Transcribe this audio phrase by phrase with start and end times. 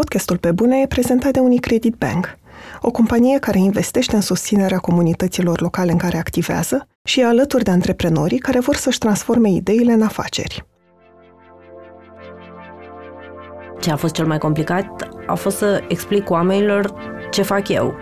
[0.00, 2.38] Podcastul Pe Bune e prezentat de Unicredit Bank,
[2.80, 7.70] o companie care investește în susținerea comunităților locale în care activează și e alături de
[7.70, 10.66] antreprenorii care vor să-și transforme ideile în afaceri.
[13.80, 16.94] Ce a fost cel mai complicat a fost să explic oamenilor
[17.30, 17.94] ce fac eu.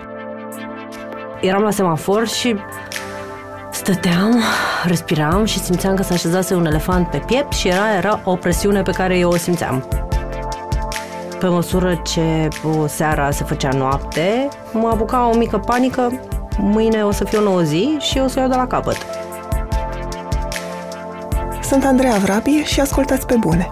[1.41, 2.57] Eram la semafor și
[3.73, 4.43] stăteam,
[4.85, 8.83] respiram și simțeam că s-a așezase un elefant pe piept și era, era o presiune
[8.83, 10.02] pe care eu o simțeam.
[11.43, 16.21] Pe măsură ce o seara se făcea noapte, mă apuca o mică panică,
[16.59, 18.97] mâine o să fie o nouă zi și o să o iau de la capăt.
[21.63, 23.69] Sunt Andreea Vrabi și ascultați pe bune.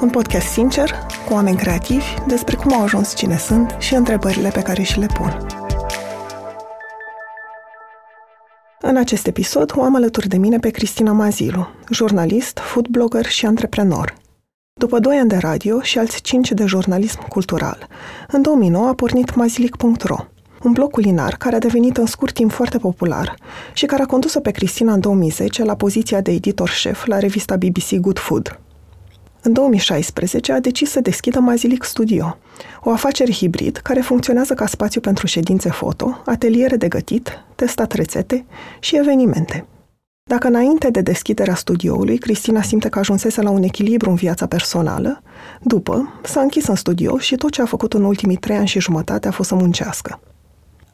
[0.00, 0.90] Un podcast sincer,
[1.26, 5.06] cu oameni creativi, despre cum au ajuns cine sunt și întrebările pe care și le
[5.14, 5.46] pun.
[8.80, 13.46] În acest episod o am alături de mine pe Cristina Mazilu, jurnalist, food blogger și
[13.46, 14.19] antreprenor.
[14.80, 17.88] După doi ani de radio și alți cinci de jurnalism cultural,
[18.28, 20.16] în 2009 a pornit mazilic.ro,
[20.62, 23.34] un blog culinar care a devenit în scurt timp foarte popular
[23.72, 27.56] și care a condus-o pe Cristina în 2010 la poziția de editor șef la revista
[27.56, 28.60] BBC Good Food.
[29.42, 32.38] În 2016 a decis să deschidă Mazilic Studio,
[32.80, 38.44] o afacere hibrid care funcționează ca spațiu pentru ședințe foto, ateliere de gătit, testat rețete
[38.78, 39.66] și evenimente.
[40.30, 45.22] Dacă înainte de deschiderea studioului Cristina simte că ajunsese la un echilibru în viața personală,
[45.62, 48.80] după s-a închis în studio și tot ce a făcut în ultimii trei ani și
[48.80, 50.20] jumătate a fost să muncească.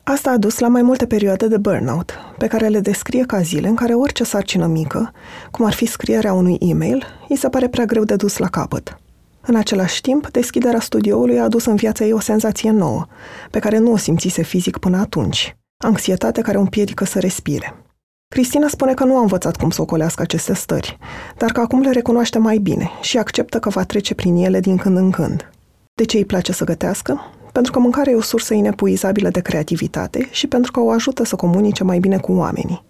[0.03, 3.69] Asta a dus la mai multe perioade de burnout, pe care le descrie ca zile
[3.69, 5.13] în care orice sarcină mică,
[5.51, 8.97] cum ar fi scrierea unui e-mail, îi se pare prea greu de dus la capăt.
[9.41, 13.07] În același timp, deschiderea studioului a adus în viața ei o senzație nouă,
[13.51, 15.57] pe care nu o simțise fizic până atunci.
[15.85, 17.86] Anxietate care o împiedică să respire.
[18.29, 20.99] Cristina spune că nu a învățat cum să ocolească aceste stări,
[21.37, 24.77] dar că acum le recunoaște mai bine și acceptă că va trece prin ele din
[24.77, 25.51] când în când.
[25.95, 27.33] De ce îi place să gătească?
[27.53, 31.37] Pentru că mâncarea e o sursă inepuizabilă de creativitate și pentru că o ajută să
[31.37, 32.85] comunice mai bine cu oamenii.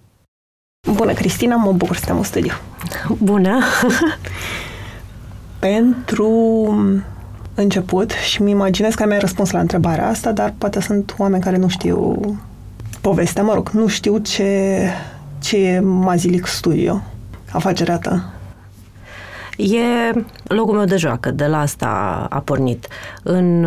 [0.92, 2.52] Bună, Cristina, mă bucur să te în studiu.
[3.18, 3.58] Bună!
[5.58, 6.30] pentru
[7.54, 11.56] început, și mi imaginez că mi-ai răspuns la întrebarea asta, dar poate sunt oameni care
[11.56, 12.20] nu știu
[13.00, 14.80] povestea, mă rog, nu știu ce,
[15.46, 17.02] ce e Mazilic Studio,
[17.50, 18.32] afacerea ta.
[19.56, 20.10] E
[20.44, 21.86] locul meu de joacă, de la asta
[22.30, 22.88] a pornit.
[23.22, 23.66] În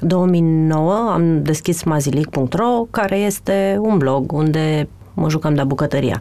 [0.00, 6.20] 2009 um, am deschis mazilic.ro, care este un blog unde mă jucam de bucătăria.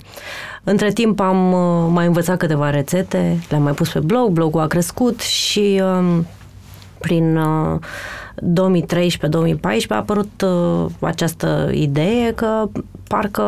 [0.63, 4.67] Între timp am uh, mai învățat câteva rețete, le-am mai pus pe blog, blogul a
[4.67, 6.25] crescut și um,
[6.99, 7.39] prin
[8.35, 12.69] 2013-2014 a apărut uh, această idee că
[13.07, 13.43] parcă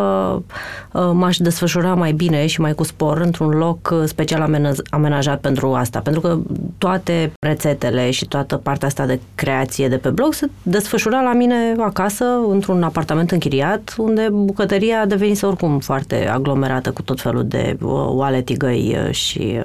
[0.91, 4.55] uh, m-aș desfășura mai bine și mai cu spor într-un loc uh, special
[4.89, 5.99] amenajat pentru asta.
[5.99, 6.37] Pentru că
[6.77, 11.55] toate rețetele și toată partea asta de creație de pe blog se desfășura la mine
[11.79, 17.77] acasă, într-un apartament închiriat, unde bucătăria a devenit oricum foarte aglomerată cu tot felul de
[17.81, 19.61] oale, tigăi și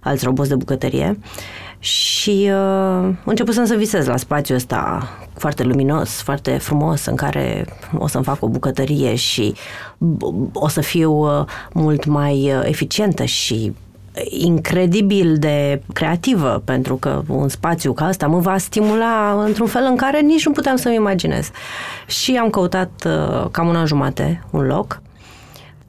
[0.00, 1.18] alți roboți de bucătărie.
[1.78, 7.66] Și uh, începusem să visez la spațiul ăsta foarte luminos, foarte frumos, în care
[7.98, 9.54] o să-mi fac o bucătărie și
[10.52, 13.72] o să fiu uh, mult mai uh, eficientă și
[14.28, 19.96] incredibil de creativă, pentru că un spațiu ca ăsta mă va stimula într-un fel în
[19.96, 21.50] care nici nu puteam să-mi imaginez.
[22.06, 25.00] Și am căutat uh, cam un an jumate un loc.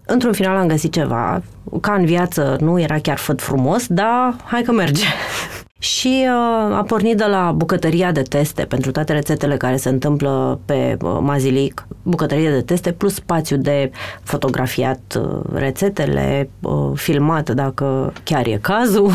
[0.06, 1.42] Într-un final am găsit ceva,
[1.82, 5.06] ca în viață nu era chiar făt frumos, dar hai că merge.
[5.88, 10.60] Și uh, a pornit de la bucătăria de teste pentru toate rețetele care se întâmplă
[10.66, 13.92] pe uh, Mazilic, bucătărie de teste plus spațiu de
[14.24, 19.12] fotografiat uh, rețetele, uh, filmat dacă chiar e cazul.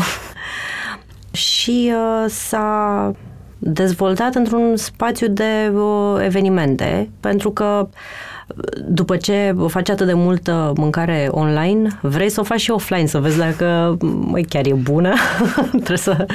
[1.31, 3.11] și uh, s-a
[3.57, 7.97] dezvoltat într-un spațiu de uh, evenimente, pentru că uh,
[8.87, 13.19] după ce faci atât de multă mâncare online, vrei să o faci și offline, să
[13.19, 15.13] vezi dacă măi, chiar e bună.
[15.69, 16.25] Trebuie să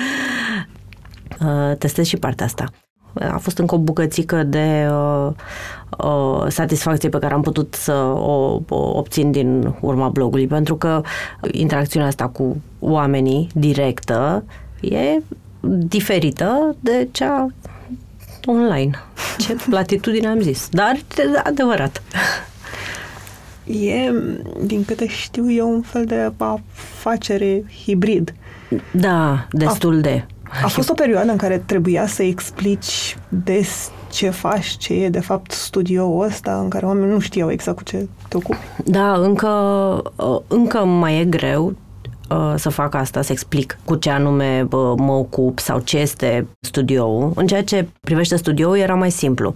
[1.40, 2.64] uh, testezi și partea asta.
[3.32, 5.30] A fost încă o bucățică de uh,
[5.98, 11.00] uh, satisfacție pe care am putut să o, o obțin din urma blogului, pentru că
[11.52, 14.44] interacțiunea asta cu oamenii directă
[14.80, 15.22] e
[15.70, 17.46] diferită de cea
[18.46, 18.90] online.
[19.38, 20.68] Ce latitudine am zis.
[20.70, 20.98] Dar
[21.44, 22.02] adevărat.
[23.64, 24.12] E,
[24.64, 28.34] din câte știu eu, un fel de afacere hibrid.
[28.90, 30.24] Da, destul a, de.
[30.62, 35.20] A fost o perioadă în care trebuia să explici des ce faci, ce e de
[35.20, 38.58] fapt studioul ăsta, în care oamenii nu știau exact cu ce te ocupi.
[38.84, 40.02] Da, încă,
[40.48, 41.74] încă mai e greu.
[42.30, 46.46] Uh, să fac asta, să explic cu ce anume uh, mă ocup sau ce este
[46.60, 47.32] studioul.
[47.34, 49.54] În ceea ce privește studioul era mai simplu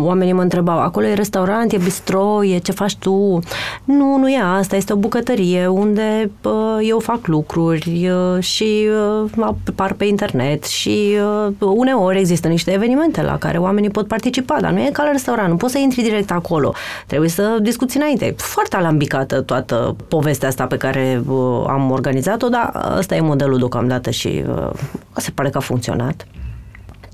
[0.00, 3.40] oamenii mă întrebau, acolo e restaurant, e bistro, e ce faci tu?
[3.84, 8.88] Nu, nu e asta, este o bucătărie unde uh, eu fac lucruri uh, și
[9.24, 11.16] uh, apar pe internet și
[11.48, 15.10] uh, uneori există niște evenimente la care oamenii pot participa, dar nu e ca la
[15.10, 16.74] restaurant, nu poți să intri direct acolo,
[17.06, 18.34] trebuie să discuți înainte.
[18.36, 24.10] Foarte alambicată toată povestea asta pe care uh, am organizat-o, dar ăsta e modelul deocamdată
[24.10, 24.70] și uh,
[25.16, 26.26] se pare că a funcționat.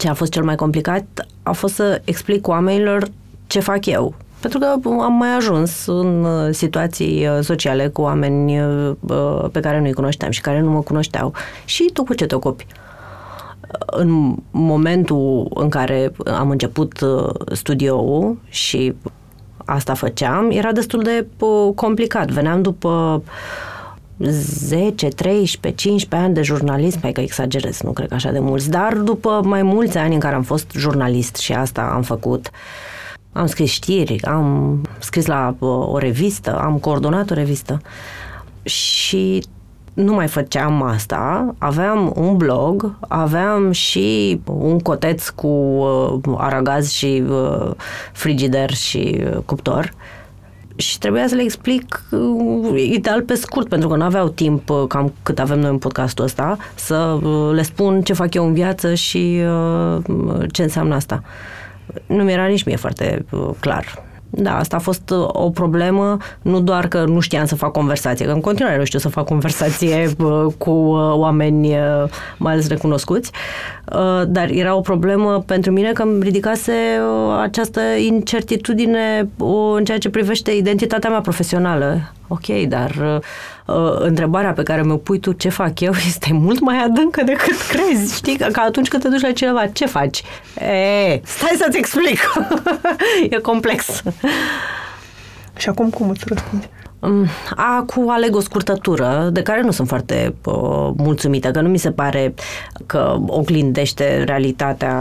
[0.02, 1.04] Ce a fost cel mai complicat
[1.42, 3.08] a fost să explic oamenilor
[3.46, 4.14] ce fac eu.
[4.40, 4.66] Pentru că
[5.02, 8.94] am mai ajuns în uh, situații uh, sociale cu oameni uh,
[9.52, 11.32] pe care nu-i cunoșteam și care nu mă cunoșteau.
[11.64, 12.66] Și tu cu ce te ocupi?
[13.86, 16.98] În momentul în care am început
[17.52, 18.94] studioul și
[19.64, 21.26] asta făceam, era destul de
[21.74, 22.30] complicat.
[22.30, 23.22] Veneam după
[24.30, 28.70] 10, 13, 15 ani de jurnalism, mai că exagerez, nu cred că așa de mulți,
[28.70, 32.50] dar după mai mulți ani în care am fost jurnalist și asta am făcut,
[33.32, 37.80] am scris știri, am scris la o revistă, am coordonat o revistă.
[38.62, 39.42] Și
[39.92, 47.22] nu mai făceam asta, aveam un blog, aveam și un coteț cu uh, aragaz și
[47.28, 47.70] uh,
[48.12, 49.94] frigider și uh, cuptor
[50.76, 54.84] și trebuia să le explic uh, ideal pe scurt, pentru că nu aveau timp, uh,
[54.88, 58.52] cam cât avem noi în podcastul ăsta, să uh, le spun ce fac eu în
[58.52, 59.40] viață și
[60.50, 61.22] ce înseamnă asta.
[62.06, 63.24] Nu mi era nici mie foarte
[63.60, 64.02] clar.
[64.34, 68.26] Da, asta a fost uh, o problemă, nu doar că nu știam să fac conversație,
[68.26, 71.76] că în continuare nu știu să fac conversație uh, cu uh, oameni
[72.36, 73.30] mai ales recunoscuți,
[74.26, 76.72] dar era o problemă pentru mine că îmi ridicase
[77.40, 79.28] această incertitudine
[79.76, 82.12] în ceea ce privește identitatea mea profesională.
[82.28, 83.20] Ok, dar
[83.66, 87.56] uh, întrebarea pe care mi-o pui tu, ce fac eu, este mult mai adâncă decât
[87.68, 88.16] crezi.
[88.16, 88.36] Știi?
[88.36, 90.22] Ca atunci când te duci la cineva, ce faci?
[90.58, 92.18] E, stai să-ți explic.
[93.30, 94.02] e complex.
[95.56, 96.68] Și acum cum îți răspunzi?
[97.04, 97.26] Mm,
[97.56, 101.90] Acum aleg o scurtătură de care nu sunt foarte uh, mulțumită, că nu mi se
[101.90, 102.34] pare
[102.86, 104.96] că oglindește realitatea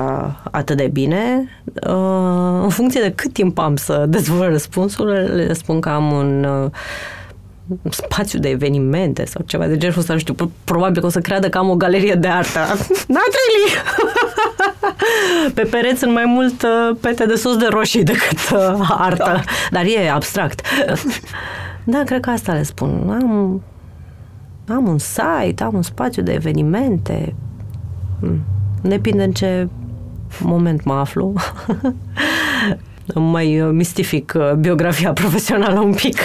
[0.52, 1.50] atât de bine.
[1.88, 6.44] Uh, în funcție de cât timp am să dezvolt răspunsul, le spun că am un
[6.44, 6.70] uh,
[7.90, 11.50] spațiu de evenimente sau ceva de genul ăsta, nu știu, probabil că o să creadă
[11.50, 12.60] că am o galerie de artă.
[13.18, 13.72] Natrili!
[15.54, 19.42] Pe pereți sunt mai mult uh, pete de sos de roșii decât uh, artă, da.
[19.72, 20.62] dar e abstract.
[21.84, 23.10] da, cred că asta le spun.
[23.10, 23.62] Am,
[24.68, 27.36] am un site, am un spațiu de evenimente.
[28.20, 28.40] Hmm.
[28.82, 29.68] Depinde în ce
[30.44, 31.34] moment mă aflu.
[33.16, 36.18] mai uh, mistific uh, biografia profesională un pic.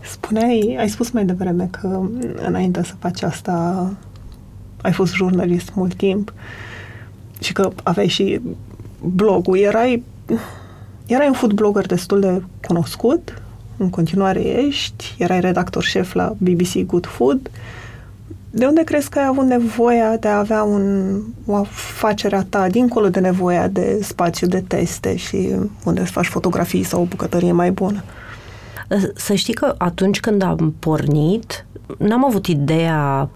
[0.00, 2.00] Spuneai, ai spus mai devreme că
[2.46, 3.90] înainte să faci asta
[4.82, 6.32] ai fost jurnalist mult timp
[7.40, 8.40] și că aveai și
[9.00, 9.58] blogul.
[9.58, 10.02] Erai,
[11.06, 13.42] erai un food blogger destul de cunoscut,
[13.76, 17.40] în continuare ești, erai redactor șef la BBC Good Food.
[17.46, 17.52] Uh,
[18.54, 21.14] de unde crezi că ai avut nevoia de a avea un,
[21.46, 25.48] o afacere a ta, dincolo de nevoia de spațiu de teste și
[25.84, 28.02] unde să faci fotografii sau o bucătărie mai bună?
[29.14, 31.66] Să știi că atunci când am pornit,
[31.98, 33.28] n-am avut ideea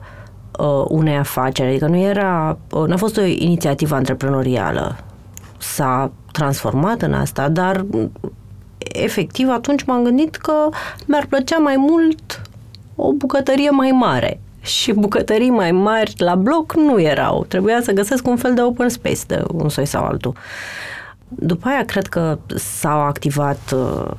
[0.59, 4.97] uh, unei afaceri, adică nu era, uh, n-a fost o inițiativă antreprenorială.
[5.59, 7.85] S-a transformat în asta, dar
[8.79, 10.53] efectiv atunci m-am gândit că
[11.07, 12.43] mi-ar plăcea mai mult
[12.95, 17.45] o bucătărie mai mare și bucătării mai mari la bloc nu erau.
[17.49, 20.33] Trebuia să găsesc un fel de open space de un soi sau altul.
[21.29, 24.11] După aia cred că s-au activat uh,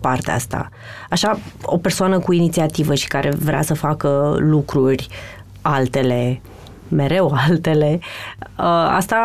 [0.00, 0.68] partea asta.
[1.10, 5.08] Așa, o persoană cu inițiativă și care vrea să facă lucruri
[5.62, 6.40] altele,
[6.88, 7.98] mereu altele,
[8.58, 9.16] uh, asta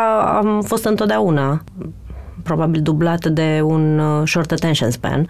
[0.44, 1.63] am fost întotdeauna
[2.44, 5.27] probabil dublat de un uh, short attention span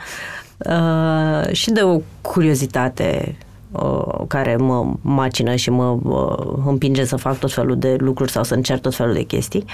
[0.57, 3.35] uh, și de o curiozitate
[3.71, 8.43] Uh, care mă macină și mă uh, împinge să fac tot felul de lucruri sau
[8.43, 9.65] să încerc tot felul de chestii.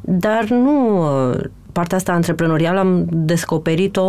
[0.00, 1.40] Dar nu uh,
[1.72, 4.02] partea asta antreprenorială am descoperit-o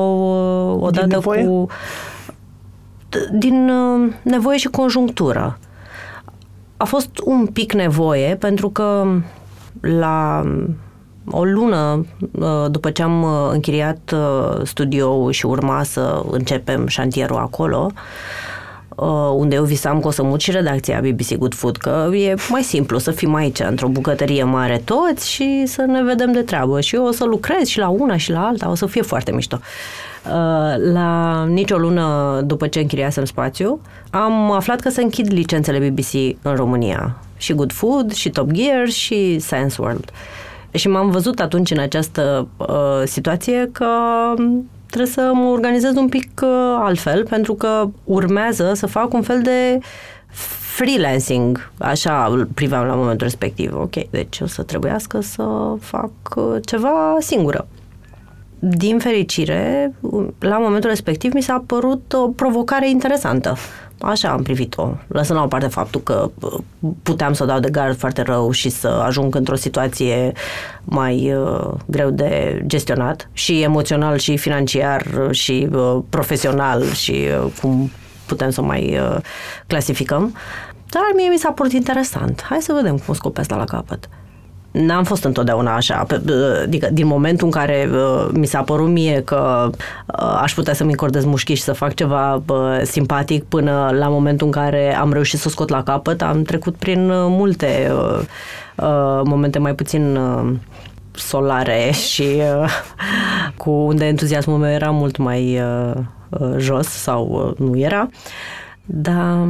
[0.79, 1.67] odată cu
[3.31, 3.71] din
[4.21, 5.59] nevoie și conjunctură.
[6.83, 9.07] A fost un pic nevoie pentru că
[9.81, 10.43] la
[11.31, 12.05] o lună
[12.69, 14.15] după ce am închiriat
[14.63, 18.01] studioul și urma să începem șantierul acolo, uh,
[19.35, 22.61] unde eu visam că o să mut și redacția BBC Good Food, că e mai
[22.61, 26.81] simplu să fim aici într-o bucătărie mare toți și să ne vedem de treabă.
[26.81, 29.31] Și eu o să lucrez și la una și la alta, o să fie foarte
[29.31, 29.59] mișto.
[30.25, 36.37] Uh, la nicio lună după ce închiriasem spațiu, am aflat că se închid licențele BBC
[36.41, 37.17] în România.
[37.37, 40.11] Și Good Food, și Top Gear, și Science World.
[40.71, 42.67] Și m-am văzut atunci în această uh,
[43.05, 43.87] situație că
[44.93, 49.41] trebuie să mă organizez un pic uh, altfel, pentru că urmează să fac un fel
[49.41, 49.79] de
[50.75, 53.73] freelancing, așa îl priveam la momentul respectiv.
[53.75, 57.67] Ok, deci o să trebuiască să fac uh, ceva singură.
[58.59, 59.93] Din fericire,
[60.39, 63.55] la momentul respectiv mi s-a părut o provocare interesantă.
[64.05, 66.31] Așa am privit-o, lăsând la o parte faptul că
[67.03, 70.31] puteam să o dau de gard foarte rău și să ajung într-o situație
[70.83, 77.91] mai uh, greu de gestionat și emoțional și financiar și uh, profesional și uh, cum
[78.25, 79.17] putem să mai uh,
[79.67, 80.35] clasificăm.
[80.89, 82.45] Dar mie mi s-a părut interesant.
[82.49, 84.09] Hai să vedem cum scopesc la capăt
[84.73, 86.05] n-am fost întotdeauna așa.
[86.63, 90.89] Adică din momentul în care uh, mi s-a părut mie că uh, aș putea să-mi
[90.89, 95.39] încordez mușchi și să fac ceva uh, simpatic până la momentul în care am reușit
[95.39, 98.19] să o scot la capăt, am trecut prin uh, multe uh,
[98.75, 100.53] uh, momente mai puțin uh,
[101.11, 102.27] solare și
[102.61, 102.69] uh,
[103.57, 105.93] cu unde entuziasmul meu era mult mai uh,
[106.29, 108.09] uh, jos sau uh, nu era.
[108.85, 109.47] Dar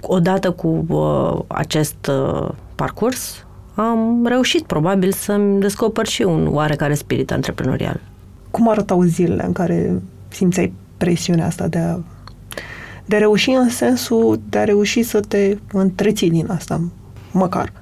[0.00, 7.32] odată cu uh, acest uh, parcurs am reușit probabil să-mi descoper și un oarecare spirit
[7.32, 8.00] antreprenorial.
[8.50, 11.98] Cum arătau zilele în care simțeai presiunea asta de a,
[13.04, 16.80] de a reuși în sensul de a reuși să te întreții din asta,
[17.30, 17.72] măcar?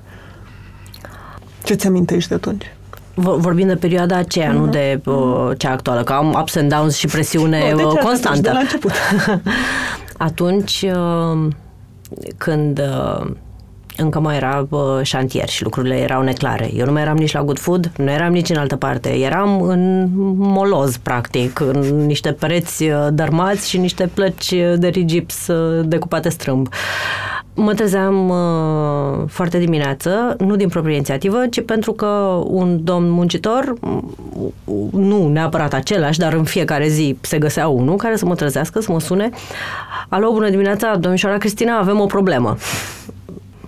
[1.65, 2.75] Ce ți amintești de atunci?
[3.15, 4.57] Vorbind de perioada aceea, uh-huh.
[4.57, 8.41] nu de uh, cea actuală, că am ups and downs și presiune no, constantă.
[8.41, 8.93] De la început.
[10.29, 11.49] atunci, uh,
[12.37, 13.31] când uh,
[14.01, 16.71] încă mai era uh, șantier și lucrurile erau neclare.
[16.75, 19.09] Eu nu mai eram nici la Good Food, nu eram nici în altă parte.
[19.19, 25.85] Eram în moloz, practic, în niște pereți uh, dărmați și niște plăci de rigips uh,
[25.87, 26.69] decupate strâmb.
[27.55, 32.07] Mă trezeam uh, foarte dimineață, nu din proprie inițiativă, ci pentru că
[32.45, 33.75] un domn muncitor,
[34.91, 38.93] nu neapărat același, dar în fiecare zi se găsea unul care să mă trezească, să
[38.93, 39.31] mă sune.
[40.09, 42.57] Alo, bună dimineața, domnișoara Cristina, avem o problemă.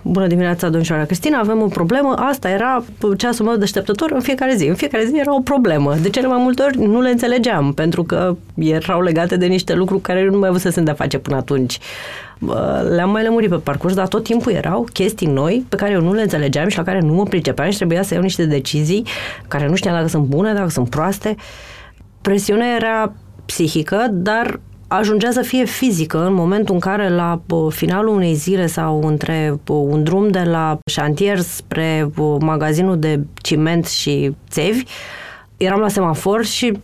[0.05, 2.13] Bună dimineața, domnișoara Cristina, avem o problemă.
[2.17, 2.83] Asta era
[3.17, 4.67] ceasul meu deșteptător în fiecare zi.
[4.67, 5.95] În fiecare zi era o problemă.
[6.01, 10.01] De cele mai multe ori nu le înțelegeam, pentru că erau legate de niște lucruri
[10.01, 11.79] care nu mai avusesem de-a face până atunci.
[12.89, 16.13] Le-am mai lămurit pe parcurs, dar tot timpul erau chestii noi pe care eu nu
[16.13, 19.05] le înțelegeam și la care nu mă pricepeam și trebuia să iau niște decizii
[19.47, 21.35] care nu știam dacă sunt bune, dacă sunt proaste.
[22.21, 23.13] Presiunea era
[23.45, 24.59] psihică, dar
[24.95, 30.03] ajungea să fie fizică în momentul în care la finalul unei zile sau între un
[30.03, 34.83] drum de la șantier spre magazinul de ciment și țevi,
[35.57, 36.79] eram la semafor și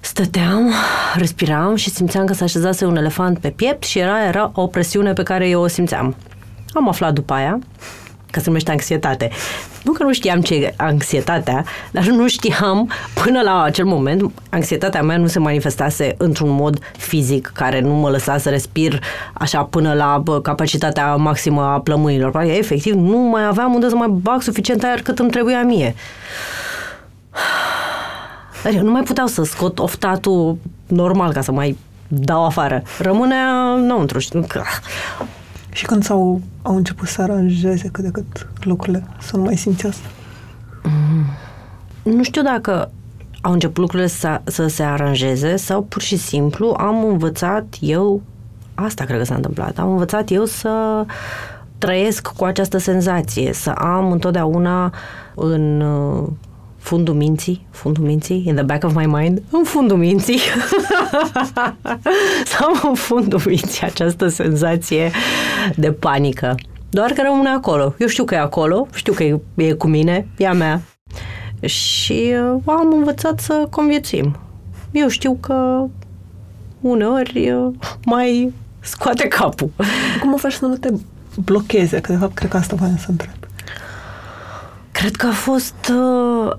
[0.00, 0.72] stăteam,
[1.14, 5.12] respiram și simțeam că se așezase un elefant pe piept și era, era o presiune
[5.12, 6.16] pe care eu o simțeam.
[6.72, 7.58] Am aflat după aia
[8.36, 9.30] că se numește anxietate.
[9.82, 12.90] Nu că nu știam ce e anxietatea, dar nu știam
[13.24, 18.10] până la acel moment, anxietatea mea nu se manifestase într-un mod fizic care nu mă
[18.10, 19.02] lăsa să respir
[19.32, 22.30] așa până la bă, capacitatea maximă a plămânilor.
[22.30, 25.94] Practic, efectiv, nu mai aveam unde să mai bag suficient aer cât îmi trebuia mie.
[28.62, 31.76] Dar eu nu mai puteau să scot oftatul normal ca să mai
[32.08, 32.82] dau afară.
[32.98, 34.18] Rămânea înăuntru.
[34.18, 34.28] Și
[35.84, 40.08] când s-au au început să aranjeze cât de cât lucrurile, să nu mai simți asta?
[40.82, 41.24] Mm.
[42.12, 42.90] Nu știu dacă
[43.40, 48.22] au început lucrurile să, să se aranjeze sau pur și simplu am învățat eu,
[48.74, 51.04] asta cred că s-a întâmplat, am învățat eu să
[51.78, 54.92] trăiesc cu această senzație, să am întotdeauna
[55.34, 55.82] în
[56.86, 60.38] fundul minții, fundul minții, in the back of my mind, în fundul minții,
[62.50, 65.10] să am în fundul minții această senzație
[65.76, 66.54] de panică.
[66.90, 67.94] Doar că rămâne acolo.
[67.98, 70.82] Eu știu că e acolo, știu că e, e cu mine, e a mea.
[71.60, 74.36] Și uh, am învățat să conviețuim.
[74.90, 75.84] Eu știu că
[76.80, 77.74] uneori uh,
[78.04, 79.70] mai scoate capul.
[80.20, 80.88] Cum o faci să nu te
[81.44, 82.00] blocheze?
[82.00, 83.35] Că de fapt cred că asta voiam să întreb.
[84.96, 85.74] Cred că a fost...
[85.90, 86.52] Uh,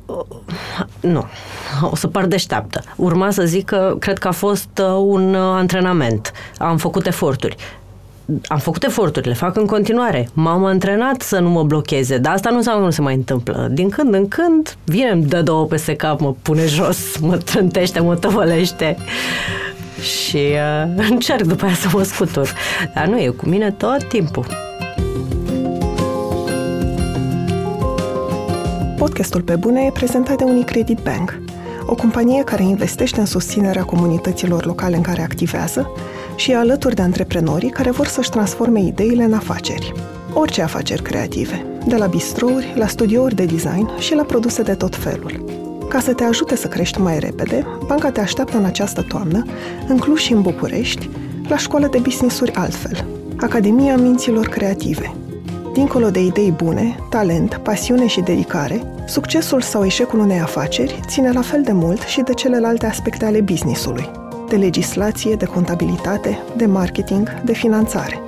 [1.00, 1.26] nu,
[1.82, 2.84] o să par deșteaptă.
[2.96, 6.32] Urma să zic că cred că a fost uh, un uh, antrenament.
[6.58, 7.56] Am făcut eforturi.
[8.48, 10.30] Am făcut eforturi, le fac în continuare.
[10.34, 13.68] M-am antrenat să nu mă blocheze, dar asta nu înseamnă că nu se mai întâmplă.
[13.72, 18.00] Din când în când vine, îmi dă două peste cap, mă pune jos, mă trântește,
[18.00, 18.98] mă tăvălește.
[20.02, 22.54] și uh, încerc după aia să mă scutur.
[22.94, 24.67] Dar nu e cu mine tot timpul.
[29.08, 31.40] Podcastul Pe Bune e prezentat de Unicredit Bank,
[31.86, 35.92] o companie care investește în susținerea comunităților locale în care activează
[36.36, 39.94] și e alături de antreprenorii care vor să-și transforme ideile în afaceri.
[40.34, 44.96] Orice afaceri creative, de la bistrouri, la studiouri de design și la produse de tot
[44.96, 45.46] felul.
[45.90, 49.46] Ca să te ajute să crești mai repede, banca te așteaptă în această toamnă,
[49.88, 51.10] în Cluj și în București,
[51.48, 53.06] la școală de business-uri altfel,
[53.38, 55.14] Academia Minților Creative.
[55.74, 61.42] Dincolo de idei bune, talent, pasiune și dedicare, succesul sau eșecul unei afaceri ține la
[61.42, 64.10] fel de mult și de celelalte aspecte ale businessului,
[64.50, 68.22] de legislație, de contabilitate, de marketing, de finanțare.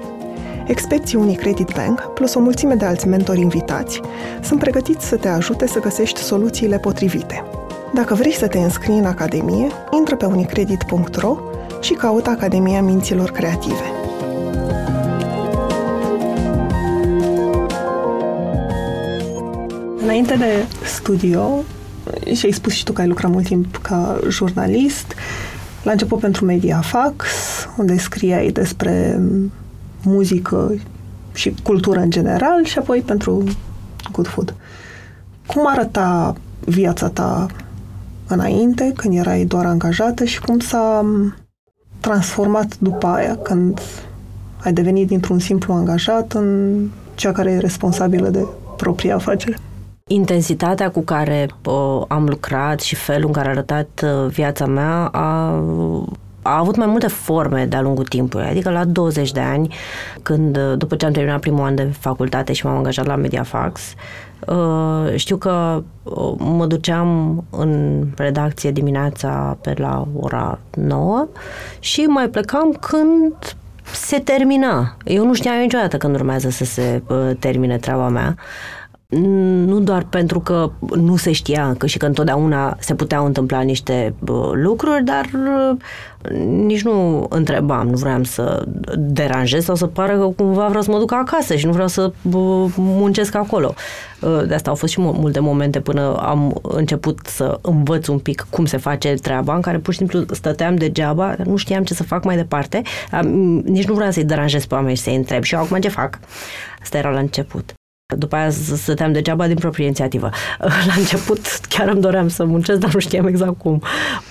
[0.67, 4.01] Experții Unicredit Bank, plus o mulțime de alți mentori invitați,
[4.41, 7.43] sunt pregătiți să te ajute să găsești soluțiile potrivite.
[7.93, 11.37] Dacă vrei să te înscrii în Academie, intră pe unicredit.ro
[11.81, 13.98] și caută Academia Minților Creative.
[20.09, 21.63] Înainte de studio,
[22.33, 25.13] și ai spus și tu că ai lucrat mult timp ca jurnalist,
[25.83, 27.25] la început pentru Mediafax,
[27.77, 29.21] unde scriai despre
[30.03, 30.73] muzică
[31.33, 33.43] și cultură în general și apoi pentru
[34.11, 34.55] Good Food.
[35.45, 37.45] Cum arăta viața ta
[38.27, 41.05] înainte, când erai doar angajată și cum s-a
[41.99, 43.79] transformat după aia, când
[44.63, 46.79] ai devenit dintr-un simplu angajat în
[47.15, 48.45] cea care e responsabilă de
[48.77, 49.57] propria afacere?
[50.11, 55.05] Intensitatea cu care uh, am lucrat și felul în care a arătat uh, viața mea
[55.11, 55.63] a
[56.41, 58.45] a avut mai multe forme de-a lungul timpului.
[58.45, 59.75] Adică la 20 de ani,
[60.21, 63.81] când după ce am terminat primul an de facultate și m-am angajat la Mediafax,
[64.47, 71.27] uh, știu că uh, mă duceam în redacție dimineața pe la ora 9
[71.79, 73.33] și mai plecam când
[73.83, 74.95] se termina.
[75.03, 78.35] Eu nu știam niciodată când urmează să se uh, termine treaba mea
[79.15, 84.13] nu doar pentru că nu se știa încă și că întotdeauna se puteau întâmpla niște
[84.53, 85.29] lucruri, dar
[86.45, 88.63] nici nu întrebam, nu vreau să
[88.97, 92.11] deranjez sau să pară că cumva vreau să mă duc acasă și nu vreau să
[92.75, 93.73] muncesc acolo.
[94.47, 98.65] De asta au fost și multe momente până am început să învăț un pic cum
[98.65, 102.23] se face treaba, în care pur și simplu stăteam degeaba, nu știam ce să fac
[102.23, 102.81] mai departe,
[103.63, 106.19] nici nu vreau să-i deranjez pe oameni și să-i întreb și eu acum ce fac.
[106.81, 107.73] Asta era la început.
[108.17, 110.29] După aia stăteam degeaba din proprie inițiativă.
[110.87, 113.81] La început chiar îmi doream să muncesc, dar nu știam exact cum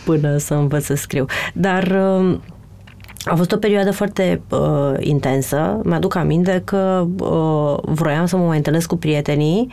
[0.05, 1.25] până să învăț să scriu.
[1.55, 2.39] Dar uh,
[3.25, 5.81] a fost o perioadă foarte uh, intensă.
[5.85, 9.73] Mi-aduc aminte că uh, vroiam să mă mai întâlnesc cu prietenii,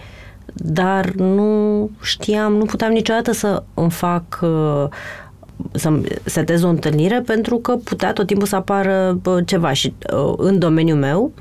[0.53, 4.87] dar nu știam, nu puteam niciodată să îmi fac uh,
[5.71, 10.33] să setez o întâlnire pentru că putea tot timpul să apară uh, ceva și uh,
[10.37, 11.31] în domeniul meu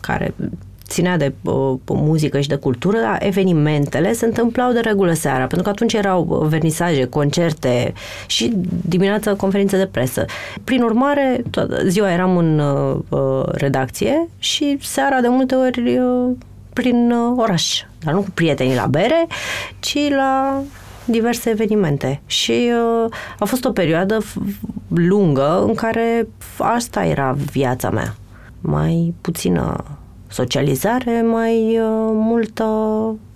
[0.00, 0.34] care
[0.88, 5.62] ținea de uh, muzică și de cultură, dar evenimentele se întâmplau de regulă seara, pentru
[5.62, 7.92] că atunci erau vernisaje, concerte
[8.26, 8.52] și
[8.88, 10.24] dimineața conferințe de presă.
[10.64, 16.30] Prin urmare, toată ziua eram în uh, uh, redacție și seara de multe ori uh,
[16.72, 19.26] prin uh, oraș, dar nu cu prietenii la bere,
[19.80, 20.62] ci la
[21.04, 22.20] diverse evenimente.
[22.26, 22.70] Și
[23.04, 24.18] uh, a fost o perioadă
[24.88, 28.14] lungă în care asta era viața mea.
[28.60, 29.84] Mai puțină
[30.28, 32.64] socializare, mai uh, multă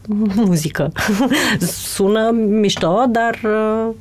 [0.47, 0.93] muzică.
[1.95, 3.95] Sună mișto, dar uh,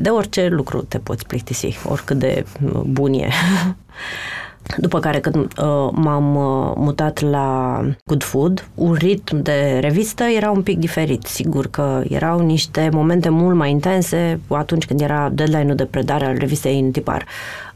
[0.00, 2.44] de orice lucru te poți plictisi, oricât de
[2.86, 3.28] bun e.
[4.76, 10.50] După care când uh, m-am uh, mutat la Good Food, un ritm de revistă era
[10.50, 11.22] un pic diferit.
[11.22, 16.36] Sigur că erau niște momente mult mai intense atunci când era deadline-ul de predare al
[16.38, 17.26] revistei în tipar.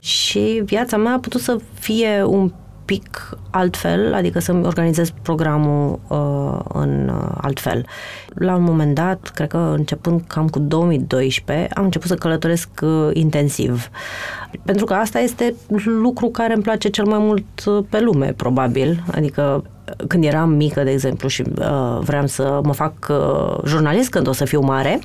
[0.01, 2.53] Și viața mea a putut să fie un
[2.87, 7.87] pic altfel, adică să-mi organizez programul uh, în uh, altfel.
[8.35, 13.11] La un moment dat, cred că începând cam cu 2012, am început să călătoresc uh,
[13.12, 13.90] intensiv.
[14.64, 19.03] Pentru că asta este lucru care îmi place cel mai mult uh, pe lume, probabil.
[19.12, 19.64] Adică
[20.09, 24.33] când eram mică, de exemplu, și uh, vreau să mă fac uh, jurnalist când o
[24.33, 25.01] să fiu mare,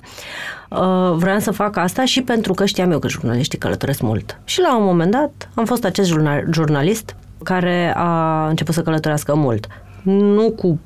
[0.70, 4.40] uh, vreau să fac asta și pentru că știam eu că jurnaliștii călătoresc mult.
[4.44, 9.36] Și la un moment dat am fost acest jurnal, jurnalist care a început să călătorească
[9.36, 9.68] mult.
[10.04, 10.80] Nu cu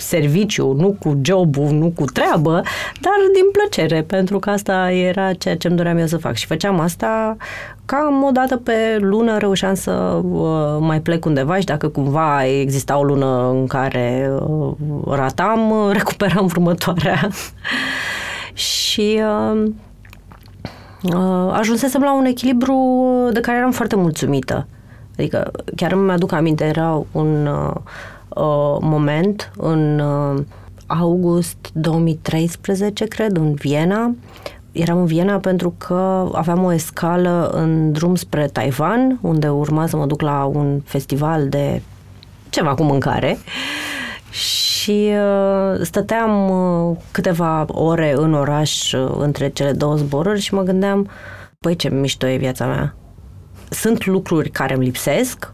[0.00, 2.52] serviciu, nu cu jobul, nu cu treabă,
[3.00, 6.34] dar din plăcere, pentru că asta era ceea ce îmi doream eu să fac.
[6.34, 7.36] Și făceam asta
[7.84, 12.98] cam o dată pe lună reușeam să uh, mai plec undeva și dacă cumva exista
[12.98, 14.72] o lună în care uh,
[15.06, 17.28] ratam, uh, recuperam următoarea.
[18.52, 19.20] și
[19.52, 19.62] uh,
[21.02, 22.78] uh, ajunsesem la un echilibru
[23.32, 24.66] de care eram foarte mulțumită.
[25.20, 27.74] Adică chiar îmi aduc aminte, era un uh,
[28.28, 30.42] uh, moment în uh,
[30.86, 34.14] august 2013, cred, în Viena.
[34.72, 39.96] Eram în Viena pentru că aveam o escală în drum spre Taiwan, unde urma să
[39.96, 41.82] mă duc la un festival de
[42.48, 43.38] ceva cu mâncare.
[44.30, 50.62] Și uh, stăteam uh, câteva ore în oraș uh, între cele două zboruri și mă
[50.62, 51.08] gândeam,
[51.58, 52.94] păi ce mișto e viața mea.
[53.70, 55.52] Sunt lucruri care îmi lipsesc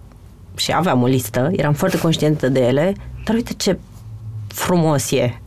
[0.56, 3.78] și aveam o listă, eram foarte conștientă de ele, dar uite ce
[4.46, 5.40] frumos e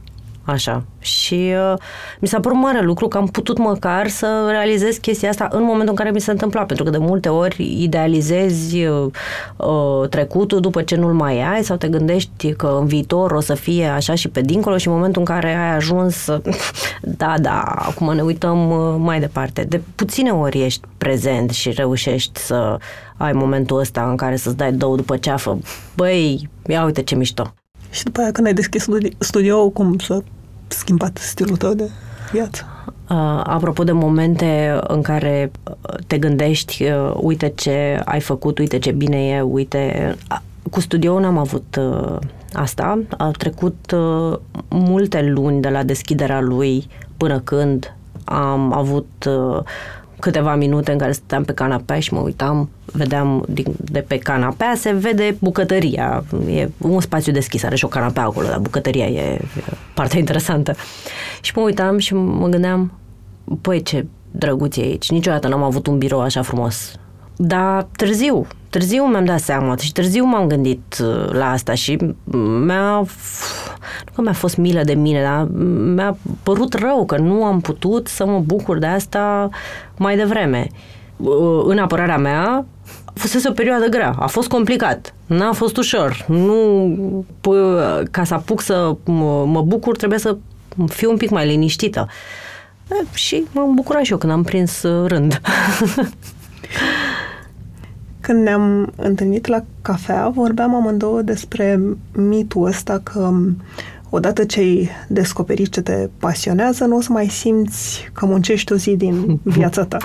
[0.52, 0.84] Așa.
[1.00, 1.74] Și uh,
[2.20, 5.90] mi s-a părut mare lucru că am putut măcar să realizez chestia asta în momentul
[5.90, 9.12] în care mi se întâmpla, pentru că de multe ori idealizezi uh,
[9.58, 13.54] uh trecutul după ce nu-l mai ai sau te gândești că în viitor o să
[13.54, 16.26] fie așa și pe dincolo și în momentul în care ai ajuns,
[17.22, 19.64] da, da, acum ne uităm uh, mai departe.
[19.64, 22.78] De puține ori ești prezent și reușești să
[23.18, 25.60] ai momentul ăsta în care să-ți dai două după ceafă.
[25.96, 27.54] Băi, ia uite ce mișto.
[27.90, 28.86] Și după aia când ai deschis
[29.20, 30.22] studio, cum să
[30.72, 31.90] schimbat stilul tău de
[32.32, 32.66] viață?
[33.10, 38.80] Uh, apropo de momente în care uh, te gândești, uh, uite ce ai făcut, uite
[38.80, 40.16] ce bine e, uite...
[40.72, 42.18] Cu studio n-am avut uh,
[42.54, 43.00] asta.
[43.18, 44.38] Au trecut uh,
[44.70, 49.64] multe luni de la deschiderea lui până când am avut uh,
[50.20, 54.74] câteva minute în care stăteam pe canapea și mă uitam, vedeam din, de pe canapea,
[54.76, 56.24] se vede bucătăria.
[56.50, 59.42] E un spațiu deschis, are și o canapea acolo, dar bucătăria e
[59.94, 60.76] partea interesantă.
[61.42, 62.92] Și mă uitam și mă gândeam,
[63.62, 65.10] păi ce drăguț e aici.
[65.12, 66.92] Niciodată n-am avut un birou așa frumos.
[67.36, 71.98] Dar târziu, târziu mi-am dat seama și târziu m-am gândit uh, la asta și
[72.66, 72.98] mi-a,
[74.06, 75.48] nu că mi-a fost milă de mine, dar
[75.94, 79.50] mi-a părut rău că nu am putut să mă bucur de asta
[79.98, 80.68] mai devreme.
[81.18, 82.66] Uh, în apărarea mea,
[83.14, 86.26] fusese o perioadă grea, a fost complicat, n-a fost ușor.
[86.28, 90.38] Nu, p- ca să apuc să mă, mă bucur, trebuie să
[90.88, 92.08] fiu un pic mai liniștită.
[92.92, 95.42] E, și m-am bucurat și eu când am prins uh, rând.
[98.30, 101.80] Când ne-am întâlnit la cafea, vorbeam amândouă despre
[102.14, 103.32] mitul ăsta că
[104.10, 108.76] odată ce ai descoperit ce te pasionează, nu o să mai simți că muncești o
[108.76, 109.98] zi din viața ta.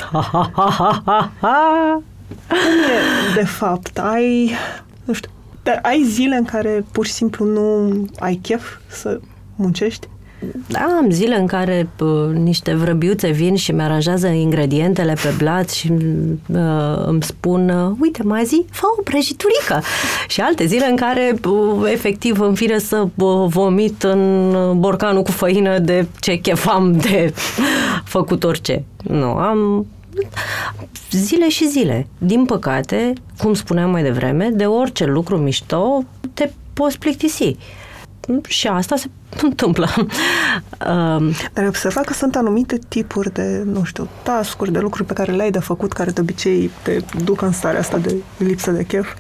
[2.48, 3.98] Cum e, de fapt?
[3.98, 4.50] Ai,
[5.04, 5.30] nu știu,
[5.62, 9.20] dar ai zile în care pur și simplu nu ai chef să
[9.56, 10.08] muncești?
[10.66, 15.92] Da, am zile în care uh, niște vrăbiuțe vin și mi-aranjează ingredientele pe blat și
[15.92, 19.82] uh, îmi spun, uh, uite, mai zi, fă o prăjiturică.
[20.28, 25.30] Și alte zile în care, uh, efectiv, îmi fire să uh, vomit în borcanul cu
[25.30, 27.34] făină de ce chef am de
[28.04, 28.84] făcut orice.
[29.02, 29.86] Nu, am
[31.10, 32.06] zile și zile.
[32.18, 36.04] Din păcate, cum spuneam mai devreme, de orice lucru mișto
[36.34, 37.56] te poți plictisi
[38.48, 39.06] și asta se
[39.42, 39.88] întâmplă.
[39.96, 45.12] Um, Dar ai observat că sunt anumite tipuri de, nu știu, tascuri, de lucruri pe
[45.12, 48.82] care le-ai de făcut, care de obicei te duc în starea asta de lipsă de
[48.82, 49.14] chef?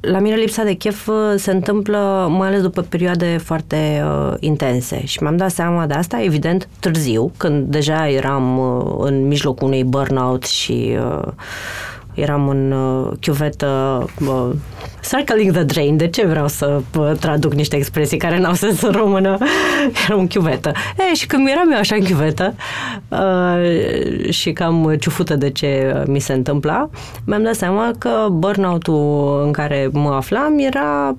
[0.00, 5.04] La mine lipsa de chef uh, se întâmplă mai ales după perioade foarte uh, intense
[5.04, 9.84] și mi-am dat seama de asta, evident, târziu, când deja eram uh, în mijlocul unui
[9.84, 11.32] burnout și uh,
[12.14, 14.50] eram în uh, chiuvetă uh,
[15.02, 15.96] circling the drain.
[15.96, 19.38] De ce vreau să uh, traduc niște expresii care n-au sens în română?
[20.06, 20.72] Era un chiuvetă.
[21.10, 22.54] E, și când eram eu așa în chiuvetă
[23.08, 26.88] uh, și cam ciufută de ce mi se întâmpla,
[27.24, 31.16] mi-am dat seama că burnout-ul în care mă aflam era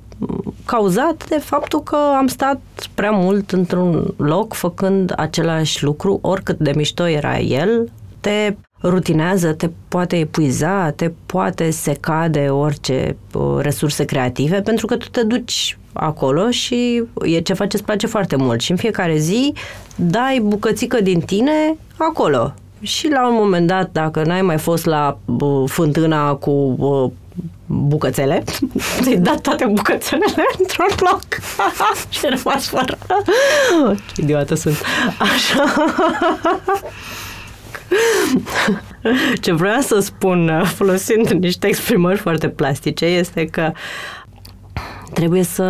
[0.66, 2.62] cauzat de faptul că am stat
[2.94, 9.70] prea mult într-un loc făcând același lucru, oricât de mișto era el, te rutinează, te
[9.88, 13.16] poate epuiza, te poate seca de orice
[13.60, 18.36] resurse creative, pentru că tu te duci acolo și e ceva ce îți place foarte
[18.36, 19.54] mult și în fiecare zi
[19.96, 22.54] dai bucățică din tine acolo.
[22.82, 25.18] Și la un moment dat, dacă n-ai mai fost la
[25.66, 26.78] fântâna cu
[27.66, 28.44] bucățele,
[29.02, 31.24] ți-ai dat toate bucățelele într-un loc
[32.10, 32.98] și ai rămas fără.
[34.14, 34.76] Ce idiotă sunt.
[35.20, 35.74] Așa.
[39.42, 43.72] Ce vreau să spun, folosind niște exprimări foarte plastice, este că
[45.14, 45.64] trebuie să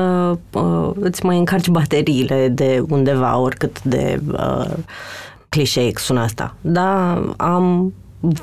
[0.53, 4.71] uh, îți mai încarci bateriile de undeva, oricât de uh,
[5.49, 6.55] clișeic sună asta.
[6.61, 7.93] Da, am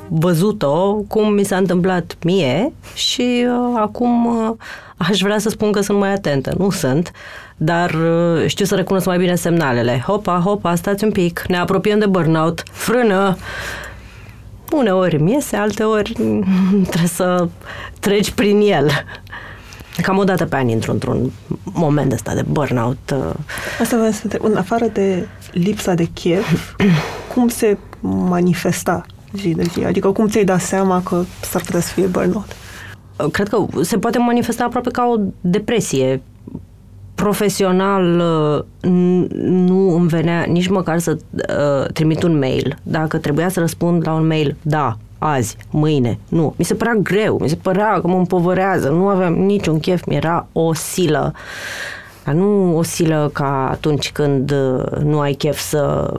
[0.07, 4.55] văzut-o cum mi s-a întâmplat mie și uh, acum uh,
[4.97, 6.53] aș vrea să spun că sunt mai atentă.
[6.57, 7.11] Nu sunt,
[7.57, 10.03] dar uh, știu să recunosc mai bine semnalele.
[10.05, 13.37] Hopa, hopa, stați un pic, ne apropiem de burnout, frână,
[14.71, 16.11] uneori mi iese, alteori
[16.89, 17.47] trebuie să
[17.99, 18.89] treci prin el.
[20.01, 21.31] Cam o dată pe an intru într-un
[21.63, 23.13] moment ăsta de burnout.
[23.13, 23.33] Uh.
[23.81, 24.43] Asta vreau să întreb.
[24.43, 26.75] În afară de lipsa de chef,
[27.33, 29.83] cum se manifesta zi de zi?
[29.83, 32.55] Adică cum ți-ai dat seama că s-ar putea să fie burnout?
[33.31, 36.21] Cred că se poate manifesta aproape ca o depresie
[37.23, 38.89] profesional uh,
[39.39, 42.77] nu îmi venea nici măcar să uh, trimit un mail.
[42.83, 46.53] Dacă trebuia să răspund la un mail, da, azi, mâine, nu.
[46.57, 50.15] Mi se părea greu, mi se părea că mă împovărează, nu aveam niciun chef, mi
[50.15, 51.33] era o silă.
[52.23, 56.13] Dar nu o silă ca atunci când uh, nu ai chef să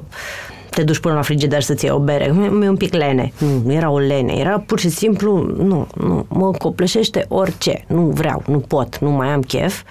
[0.71, 2.33] te duci până la frigider să-ți iei o bere.
[2.33, 3.33] Mi-e un pic lene.
[3.39, 4.33] Nu, nu era o lene.
[4.33, 7.85] Era pur și simplu, nu, nu, mă copleșește orice.
[7.89, 9.83] Nu vreau, nu pot, nu mai am chef.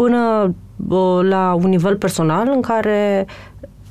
[0.00, 0.54] Până
[0.88, 3.26] uh, la un nivel personal în care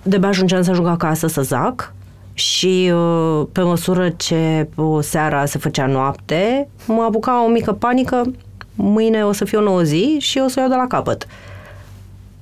[0.04, 1.94] de ajungeam să ajung acasă să zac
[2.34, 8.32] și uh, pe măsură ce o seara se făcea noapte, mă apuca o mică panică,
[8.76, 11.28] mâine o să fie o nouă zi și o să o iau de la capăt.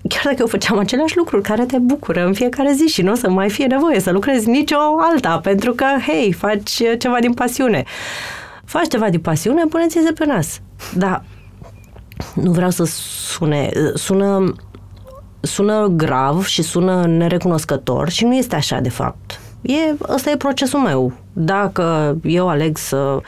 [0.09, 3.15] Chiar dacă eu făceam aceleași lucruri care te bucură în fiecare zi și nu o
[3.15, 4.77] să mai fie nevoie să lucrezi nicio
[5.11, 7.83] alta, pentru că, hei, faci ceva din pasiune.
[8.65, 10.59] Faci ceva din pasiune, puneți-se pe nas.
[10.93, 11.23] Dar
[12.33, 14.53] nu vreau să sune, sună,
[15.39, 19.39] sună grav și sună nerecunoscător și nu este așa de fapt.
[19.61, 21.13] E, ăsta e procesul meu.
[21.33, 23.19] Dacă eu aleg să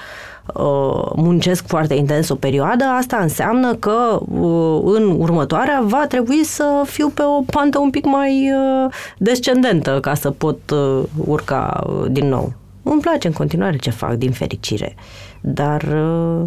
[0.53, 6.81] uh, muncesc foarte intens o perioadă, asta înseamnă că uh, în următoarea va trebui să
[6.85, 12.05] fiu pe o pantă un pic mai uh, descendentă ca să pot uh, urca uh,
[12.09, 12.53] din nou.
[12.83, 14.95] Îmi place în continuare ce fac, din fericire,
[15.41, 16.41] dar uh,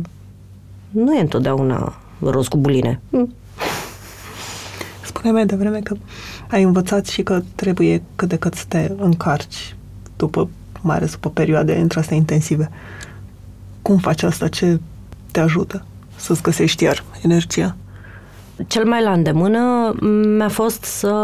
[0.90, 3.00] nu e întotdeauna roz cu buline.
[3.10, 3.34] Mm.
[5.04, 5.96] Spune mai devreme că
[6.50, 9.76] ai învățat și că trebuie cât de cât să te încarci
[10.16, 10.48] după,
[10.80, 12.70] mai ales după perioade între astea intensive.
[13.82, 14.48] Cum faci asta?
[14.48, 14.80] Ce
[15.30, 15.84] te ajută
[16.16, 17.76] să-ți găsești iar energia?
[18.66, 19.94] Cel mai la îndemână
[20.36, 21.14] mi-a fost să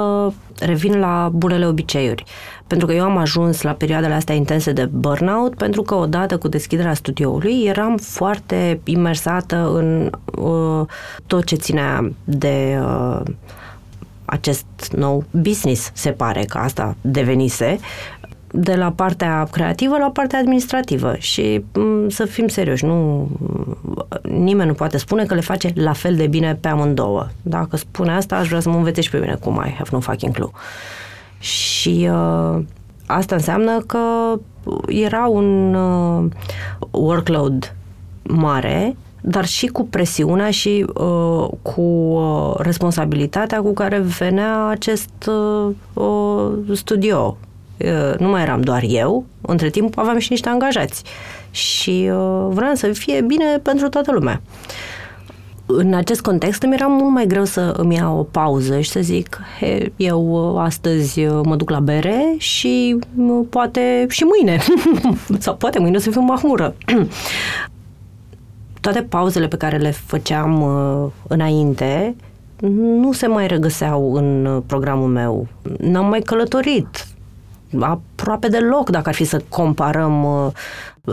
[0.58, 2.24] revin la bunele obiceiuri.
[2.68, 6.48] Pentru că eu am ajuns la perioadele astea intense de burnout, pentru că odată cu
[6.48, 10.10] deschiderea studioului eram foarte imersată în
[10.42, 10.86] uh,
[11.26, 13.20] tot ce ținea de uh,
[14.24, 17.78] acest nou business, se pare că asta devenise,
[18.50, 23.28] de la partea creativă la partea administrativă și mm, să fim serioși, nu,
[24.22, 27.26] nimeni nu poate spune că le face la fel de bine pe amândouă.
[27.42, 30.00] Dacă spune asta, aș vrea să mă învețe și pe mine cum I have no
[30.00, 30.50] fucking clue.
[31.38, 32.58] Și uh,
[33.06, 33.98] asta înseamnă că
[34.86, 36.24] era un uh,
[36.90, 37.74] workload
[38.22, 45.74] mare, dar și cu presiunea și uh, cu uh, responsabilitatea cu care venea acest uh,
[45.92, 47.36] uh, studio
[48.18, 51.02] nu mai eram doar eu, între timp aveam și niște angajați
[51.50, 52.10] și
[52.48, 54.40] vreau să fie bine pentru toată lumea.
[55.70, 59.00] În acest context îmi era mult mai greu să îmi iau o pauză și să
[59.00, 62.98] zic, he, eu astăzi mă duc la bere și
[63.50, 64.60] poate și mâine,
[65.44, 66.74] sau poate mâine o să fiu mahmură.
[68.80, 70.64] Toate pauzele pe care le făceam
[71.26, 72.16] înainte
[73.00, 75.46] nu se mai regăseau în programul meu.
[75.78, 77.06] N-am mai călătorit,
[77.80, 80.52] aproape deloc dacă ar fi să comparăm uh,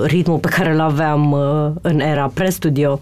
[0.04, 3.00] ritmul pe care îl aveam uh, în era pre-studio.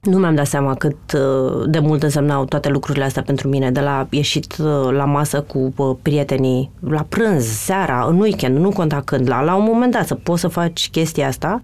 [0.00, 3.80] Nu mi-am dat seama cât uh, de mult însemnau toate lucrurile astea pentru mine, de
[3.80, 4.56] la ieșit
[4.90, 9.64] la masă cu prietenii, la prânz, seara, în weekend, nu conta când, la, la un
[9.64, 11.60] moment dat să poți să faci chestia asta,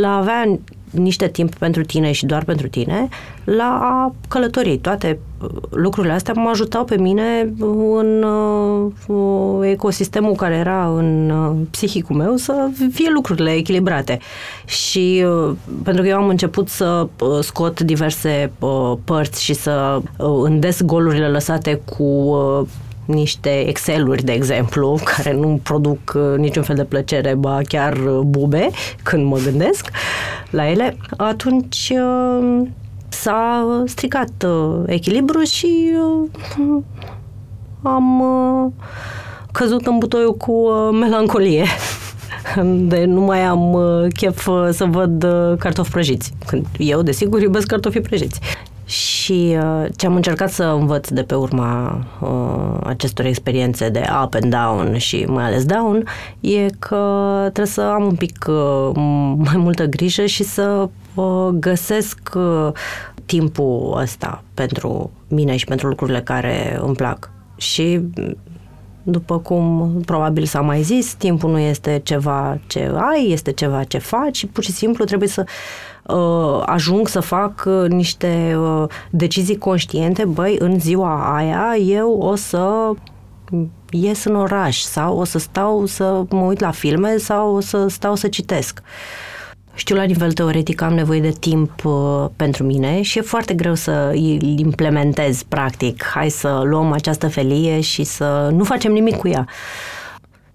[0.00, 0.58] la avea
[0.90, 3.08] niște timp pentru tine și doar pentru tine,
[3.44, 4.78] la a călători.
[4.78, 7.52] Toate uh, lucrurile astea mă ajutau pe mine
[7.94, 8.22] în
[9.06, 14.18] uh, ecosistemul care era în uh, psihicul meu să fie lucrurile echilibrate.
[14.64, 20.00] Și uh, pentru că eu am început să uh, scot diverse uh, părți și să
[20.18, 22.66] uh, îndes golurile lăsate cu uh,
[23.04, 28.20] niște Excel-uri, de exemplu, care nu produc uh, niciun fel de plăcere, ba chiar uh,
[28.24, 28.70] bube,
[29.02, 29.88] când mă gândesc
[30.50, 32.66] la ele, atunci uh,
[33.08, 34.46] s-a stricat
[34.86, 35.92] echilibru și
[37.82, 38.22] am
[39.52, 41.64] căzut în butoiul cu melancolie
[42.88, 43.76] de nu mai am
[44.14, 45.26] chef să văd
[45.58, 46.32] cartofi prăjiți.
[46.46, 48.40] Când eu, desigur, iubesc cartofii prăjiți.
[48.84, 54.34] Și uh, ce am încercat să învăț de pe urma uh, acestor experiențe de up
[54.34, 56.04] and down și mai ales down
[56.40, 58.90] e că trebuie să am un pic uh,
[59.46, 62.68] mai multă grijă și să uh, găsesc uh,
[63.26, 67.30] timpul ăsta pentru mine și pentru lucrurile care îmi plac.
[67.56, 68.00] Și
[69.02, 73.98] după cum probabil s-a mai zis, timpul nu este ceva ce ai, este ceva ce
[73.98, 75.52] faci și pur și simplu trebuie să uh,
[76.66, 82.90] ajung să fac uh, niște uh, decizii conștiente, băi, în ziua aia eu o să
[83.90, 87.86] ies în oraș sau o să stau să mă uit la filme sau o să
[87.88, 88.82] stau să citesc.
[89.74, 93.54] Știu la nivel teoretic că am nevoie de timp uh, pentru mine și e foarte
[93.54, 96.04] greu să îl implementez practic.
[96.14, 99.46] Hai să luăm această felie și să nu facem nimic cu ea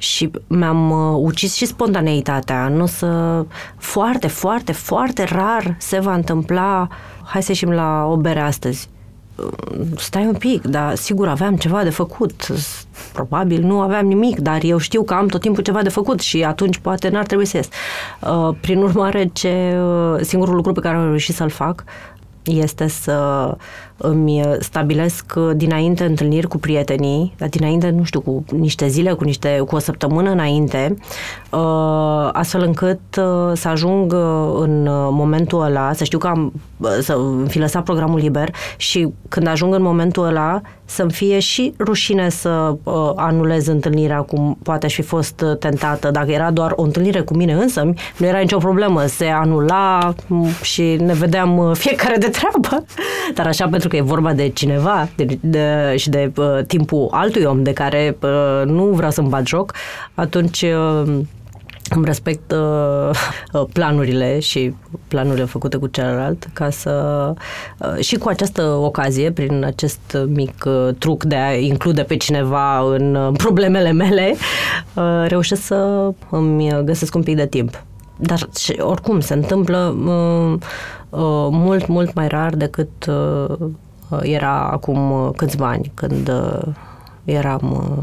[0.01, 2.67] și mi-am uh, ucis și spontaneitatea.
[2.67, 3.45] Nu să...
[3.77, 6.87] Foarte, foarte, foarte rar se va întâmpla
[7.23, 8.89] hai să ieșim la o bere astăzi
[9.95, 12.47] stai un pic, dar sigur aveam ceva de făcut.
[13.13, 16.43] Probabil nu aveam nimic, dar eu știu că am tot timpul ceva de făcut și
[16.43, 17.67] atunci poate n-ar trebui să ies.
[18.21, 21.83] Uh, prin urmare, ce, uh, singurul lucru pe care am reușit să-l fac
[22.43, 23.57] este să
[24.01, 29.63] îmi stabilesc dinainte întâlniri cu prietenii, dar dinainte, nu știu, cu niște zile, cu, niște,
[29.67, 30.95] cu o săptămână înainte,
[31.51, 36.53] uh, astfel încât uh, să ajung uh, în momentul ăla, să știu că am,
[37.01, 42.29] să fi lăsat programul liber și când ajung în momentul ăla să-mi fie și rușine
[42.29, 42.75] să
[43.15, 46.11] anulez întâlnirea cum poate aș fi fost tentată.
[46.11, 49.05] Dacă era doar o întâlnire cu mine însă, nu era nicio problemă.
[49.05, 50.13] Se anula
[50.61, 52.85] și ne vedeam fiecare de treabă.
[53.35, 57.43] Dar așa pentru că e vorba de cineva de, de, și de uh, timpul altui
[57.43, 59.73] om de care uh, nu vreau să-mi bat joc,
[60.13, 61.19] atunci uh,
[61.89, 64.73] îmi respect uh, planurile și
[65.07, 67.33] planurile făcute cu celălalt ca să
[67.77, 72.79] uh, și cu această ocazie, prin acest mic uh, truc de a include pe cineva
[72.79, 74.35] în uh, problemele mele,
[74.93, 77.83] uh, reușesc să îmi găsesc un pic de timp.
[78.19, 80.53] Dar și, oricum se întâmplă uh,
[81.09, 83.69] uh, mult, mult mai rar decât uh,
[84.09, 86.73] Uh, era acum uh, câțiva ani, când uh,
[87.23, 87.93] eram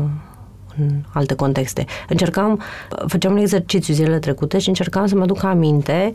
[0.78, 1.84] în alte contexte.
[2.08, 2.60] Încercam,
[3.06, 6.12] făceam un exercițiu zilele trecute și încercam să mă duc aminte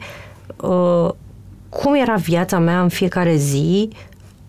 [1.69, 3.89] cum era viața mea în fiecare zi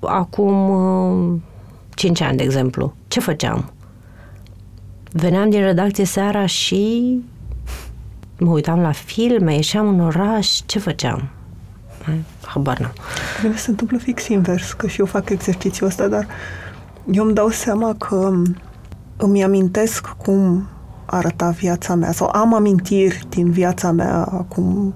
[0.01, 1.43] acum
[1.95, 2.95] 5 ani, de exemplu.
[3.09, 3.73] Ce făceam?
[5.13, 7.17] Veneam din redacție seara și
[8.39, 11.29] mă uitam la filme, ieșeam în oraș, ce făceam?
[12.45, 12.93] Habar n-am.
[13.43, 16.27] Bine, se întâmplă fix invers, că și eu fac exercițiul ăsta, dar
[17.11, 18.33] eu îmi dau seama că
[19.17, 20.67] îmi amintesc cum
[21.07, 24.95] arăta viața mea sau am amintiri din viața mea acum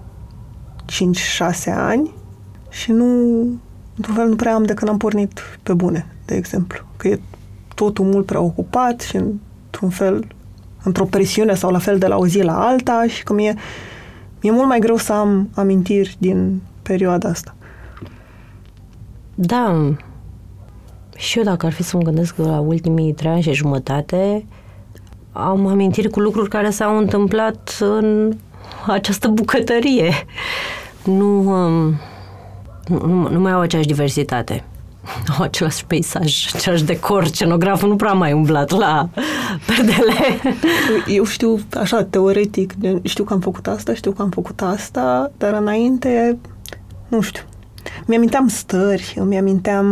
[1.70, 2.14] 5-6 ani
[2.68, 3.40] și nu,
[3.96, 6.84] într-un fel, nu prea am de când am pornit pe bune, de exemplu.
[6.96, 7.20] Că e
[7.74, 10.26] totul mult prea ocupat și într-un fel,
[10.86, 13.54] într-o presiune sau la fel de la o zi la alta și că mi-e,
[14.42, 17.54] mi-e mult mai greu să am amintiri din perioada asta.
[19.34, 19.92] Da.
[21.16, 24.46] Și eu dacă ar fi să mă gândesc la ultimii trei ani și jumătate,
[25.32, 28.36] am amintiri cu lucruri care s-au întâmplat în
[28.86, 30.12] această bucătărie.
[31.04, 31.94] Nu, um,
[32.88, 34.64] nu, nu mai au aceeași diversitate.
[35.38, 39.08] Au același peisaj, același decor, scenograful nu prea mai umblat la
[39.66, 40.14] perdele.
[41.16, 45.52] Eu știu, așa, teoretic, știu că am făcut asta, știu că am făcut asta, dar
[45.52, 46.38] înainte
[47.08, 47.42] nu știu,
[48.06, 49.86] mi-aminteam stări, îmi aminteam,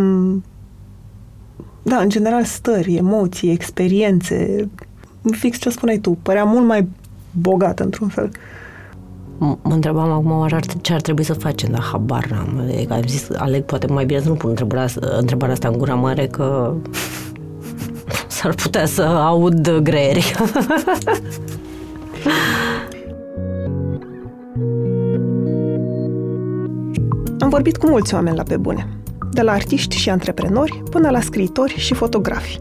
[1.83, 4.68] da, în general stări, emoții, experiențe,
[5.31, 6.88] fix ce spuneai tu, părea mult mai
[7.31, 8.31] bogat într-un fel.
[9.38, 10.49] Mă întrebam acum
[10.81, 12.70] ce ar trebui să facem, dar habar n-am.
[12.88, 14.87] Am zis, aleg poate mai bine să nu pun întrebarea,
[15.18, 16.75] întrebarea asta în gura mare, că
[18.29, 20.35] s-ar putea să aud greieri.
[27.38, 28.88] Am vorbit cu mulți oameni la pe bune,
[29.33, 32.61] de la artiști și antreprenori până la scriitori și fotografi.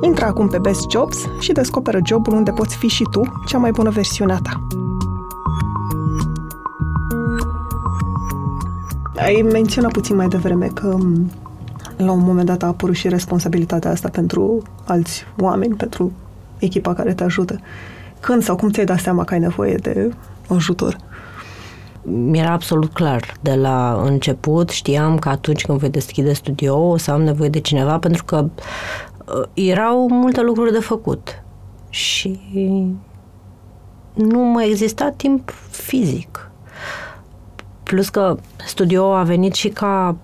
[0.00, 3.70] Intră acum pe Best Jobs și descoperă jobul unde poți fi și tu cea mai
[3.70, 4.66] bună versiune a ta.
[9.16, 10.96] Ai menționat puțin mai devreme că
[11.96, 16.12] la un moment dat a apărut și responsabilitatea asta pentru alți oameni, pentru
[16.58, 17.60] echipa care te ajută.
[18.20, 20.12] Când sau cum ți-ai dat seama că ai nevoie de
[20.48, 20.96] ajutor?
[22.02, 27.10] mi-era absolut clar de la început, știam că atunci când voi deschide studio o să
[27.10, 28.50] am nevoie de cineva pentru că uh,
[29.54, 31.42] erau multe lucruri de făcut.
[31.90, 32.40] și
[34.14, 36.50] nu mai exista timp fizic.
[37.82, 40.16] Plus că studio a venit și ca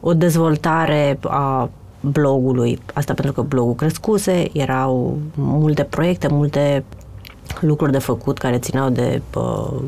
[0.00, 1.70] o dezvoltare a
[2.00, 2.78] blogului.
[2.94, 6.84] Asta pentru că blogul crescuse, erau multe proiecte, multe
[7.60, 9.82] lucruri de făcut care țineau de uh,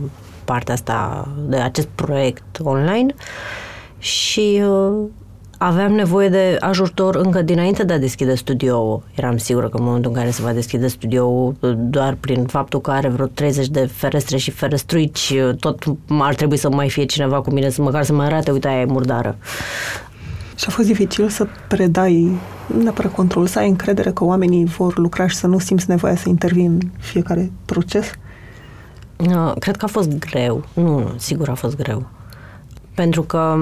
[0.45, 3.14] partea asta, de acest proiect online
[3.99, 5.05] și uh,
[5.59, 9.03] aveam nevoie de ajutor încă dinainte de a deschide studioul.
[9.15, 12.91] Eram sigură că în momentul în care se va deschide studioul, doar prin faptul că
[12.91, 17.51] are vreo 30 de ferestre și ferestruici, tot ar trebui să mai fie cineva cu
[17.51, 19.37] mine, să măcar să mă arate, uite, aia e murdară.
[20.57, 22.41] Și a fost dificil să predai
[22.83, 26.29] neapărat control, să ai încredere că oamenii vor lucra și să nu simți nevoia să
[26.29, 28.11] intervii în fiecare proces?
[29.59, 30.65] Cred că a fost greu.
[30.73, 32.07] Nu, nu, sigur a fost greu.
[32.95, 33.57] Pentru că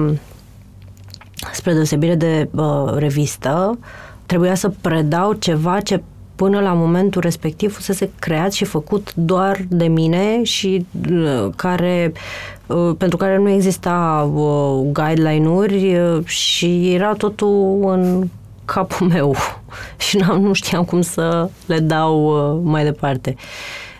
[1.53, 3.79] spre deosebire de uh, revistă,
[4.25, 6.01] trebuia să predau ceva ce
[6.35, 12.11] până la momentul respectiv fusese creat și făcut doar de mine și uh, care
[12.67, 18.27] uh, pentru care nu exista uh, guideline-uri uh, și era totul în
[18.65, 19.35] capul meu
[19.97, 23.35] și n-am, nu știam cum să le dau uh, mai departe.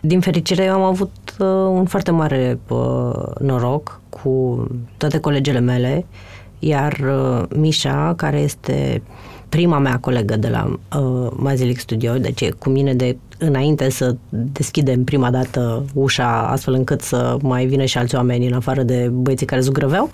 [0.01, 4.67] Din fericire, eu am avut uh, un foarte mare uh, noroc cu
[4.97, 9.01] toate colegele mele uh, iar uh, Mișa, care este
[9.49, 14.15] prima mea colegă de la uh, Mazilic Studio, deci e cu mine de înainte să
[14.29, 19.09] deschidem prima dată ușa astfel încât să mai vină și alți oameni în afară de
[19.13, 20.09] băieții care zugrăveau,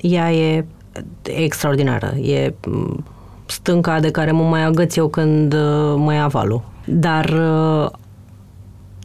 [0.00, 0.64] ea e
[1.22, 2.06] extraordinară.
[2.06, 3.04] E mm,
[3.46, 6.62] stânca de care mă mai agăț eu când uh, mă ia valul.
[6.84, 7.90] Dar uh,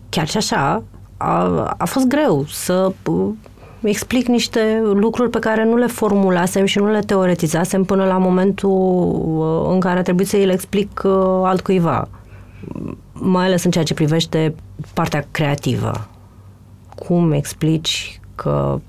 [0.09, 0.83] chiar și așa
[1.17, 2.91] a, a fost greu să
[3.81, 8.69] explic niște lucruri pe care nu le formulasem și nu le teoretizasem până la momentul
[8.69, 11.11] uh, în care a trebuit să îi le explic uh,
[11.43, 12.07] altcuiva.
[13.13, 14.55] Mai ales în ceea ce privește
[14.93, 16.07] partea creativă.
[16.95, 18.79] Cum explici că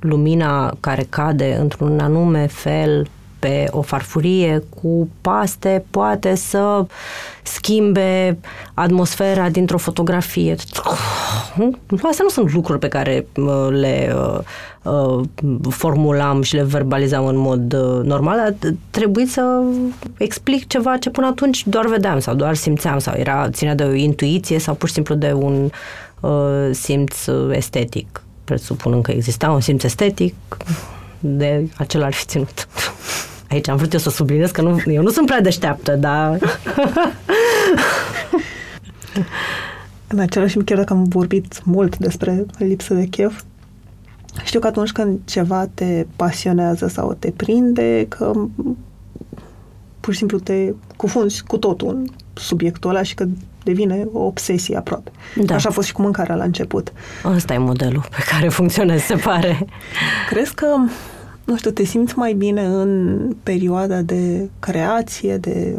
[0.00, 3.08] lumina care cade într-un anume fel
[3.46, 6.86] pe o farfurie cu paste poate să
[7.42, 8.38] schimbe
[8.74, 10.54] atmosfera dintr-o fotografie.
[12.02, 13.26] Astea nu sunt lucruri pe care
[13.70, 14.38] le uh,
[14.82, 15.24] uh,
[15.70, 18.56] formulam și le verbalizam în mod uh, normal,
[18.90, 19.62] trebuie să
[20.16, 23.92] explic ceva ce până atunci doar vedeam sau doar simțeam sau era ținea de o
[23.92, 25.70] intuiție sau pur și simplu de un
[26.20, 26.30] uh,
[26.70, 27.14] simț
[27.50, 28.22] estetic.
[28.44, 30.34] Presupun că exista un simț estetic,
[31.20, 32.68] de acela ar fi ținut.
[33.50, 36.38] Aici am vrut eu să subliniez că nu, eu nu sunt prea deșteaptă, dar...
[40.08, 43.42] În același timp, chiar dacă am vorbit mult despre lipsă de chef,
[44.44, 48.32] știu că atunci când ceva te pasionează sau te prinde, că
[50.00, 53.26] pur și simplu te cufunzi cu totul în subiectul ăla și că
[53.62, 55.10] devine o obsesie aproape.
[55.36, 55.54] Da.
[55.54, 56.92] Așa a fost și cu mâncarea la început.
[57.24, 59.66] Ăsta e modelul pe care funcționez, se pare.
[60.28, 60.66] Crezi că
[61.46, 65.76] nu știu, te simți mai bine în perioada de creație, de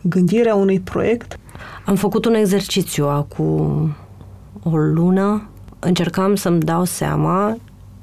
[0.00, 1.38] gândirea unui proiect?
[1.84, 3.94] Am făcut un exercițiu acum
[4.62, 5.48] o lună.
[5.78, 7.56] Încercam să-mi dau seama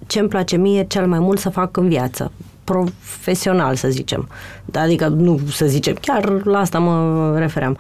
[0.08, 2.32] ce îmi place mie cel mai mult să fac în viață
[2.64, 4.28] profesional, să zicem.
[4.74, 7.78] Adică, nu să zicem, chiar la asta mă refeream.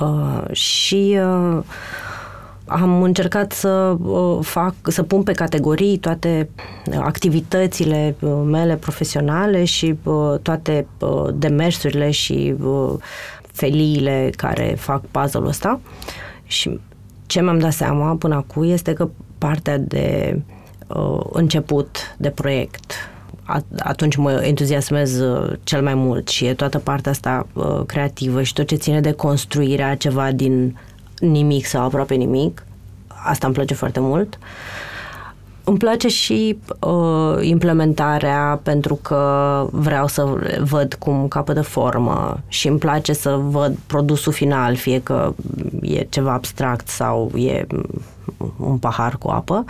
[0.00, 1.58] Uh, și uh,
[2.70, 6.50] am încercat să uh, fac, să pun pe categorii toate
[6.98, 10.86] activitățile uh, mele profesionale și uh, toate
[11.34, 12.54] demersurile și
[13.52, 15.80] feliile care fac puzzle-ul ăsta.
[16.44, 16.80] Și
[17.26, 19.08] ce mi-am dat seama până acum este că
[19.38, 20.38] partea de
[21.32, 22.92] început de proiect,
[23.78, 25.22] atunci mă entuziasmez
[25.62, 27.46] cel mai mult și e toată partea asta
[27.86, 30.76] creativă și tot ce ține de construirea ceva din
[31.20, 32.64] nimic sau aproape nimic.
[33.24, 34.38] Asta îmi place foarte mult.
[35.64, 40.26] Îmi place și uh, implementarea pentru că vreau să
[40.60, 45.34] văd cum capătă formă și îmi place să văd produsul final, fie că
[45.82, 47.66] e ceva abstract sau e
[48.56, 49.64] un pahar cu apă.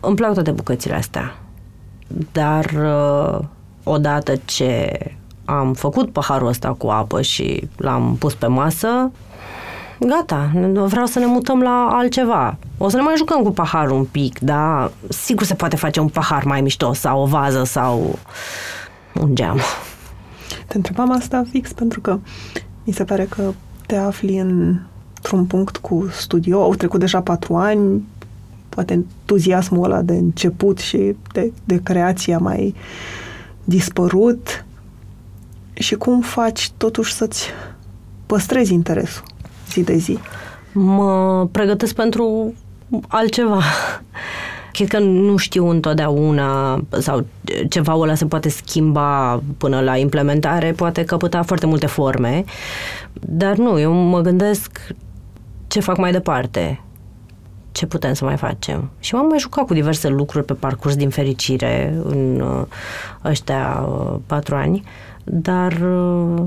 [0.00, 1.38] Îmi plac toate bucățile astea.
[2.32, 3.38] Dar uh,
[3.82, 4.98] odată ce
[5.44, 9.10] am făcut paharul ăsta cu apă și l-am pus pe masă,
[10.06, 12.56] gata, vreau să ne mutăm la altceva.
[12.78, 16.08] O să ne mai jucăm cu paharul un pic, dar sigur se poate face un
[16.08, 18.18] pahar mai mișto sau o vază sau
[19.20, 19.60] un geam.
[20.66, 22.18] Te întrebam asta fix pentru că
[22.84, 23.52] mi se pare că
[23.86, 24.78] te afli în,
[25.16, 28.04] într-un punct cu studio, au trecut deja patru ani,
[28.68, 32.74] poate entuziasmul ăla de început și de, de creație a mai
[33.64, 34.64] dispărut
[35.72, 37.46] și cum faci totuși să-ți
[38.26, 39.24] păstrezi interesul
[39.70, 40.18] zi de zi?
[40.72, 42.54] Mă pregătesc pentru
[43.08, 43.62] altceva.
[44.72, 47.26] Cred că nu știu întotdeauna sau
[47.68, 52.44] ceva ăla se poate schimba până la implementare, poate căpăta foarte multe forme,
[53.12, 54.94] dar nu, eu mă gândesc
[55.66, 56.80] ce fac mai departe,
[57.72, 58.90] ce putem să mai facem.
[58.98, 62.62] Și m-am mai jucat cu diverse lucruri pe parcurs din fericire în uh,
[63.24, 64.82] ăștia uh, patru ani,
[65.24, 66.42] dar uh,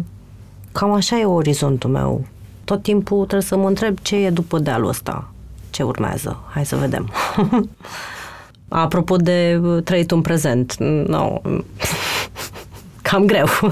[0.72, 2.26] cam așa e orizontul meu.
[2.72, 5.32] Tot timpul trebuie să mă întreb ce e după dealul ăsta,
[5.70, 6.44] ce urmează.
[6.50, 7.10] Hai să vedem.
[8.68, 10.76] Apropo de trăit un prezent,
[11.08, 11.42] no,
[13.08, 13.48] cam greu.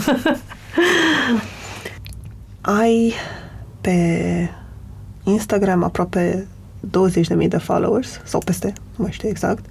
[2.82, 3.14] Ai
[3.82, 4.50] pe
[5.24, 6.48] Instagram aproape
[7.42, 9.66] 20.000 de followers, sau peste, nu mai știu exact.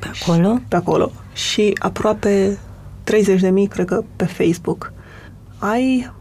[0.00, 0.60] Pe acolo?
[0.68, 1.12] Pe acolo.
[1.32, 2.58] Și aproape
[3.04, 4.92] 30.000, cred că, pe Facebook.
[5.58, 6.12] Ai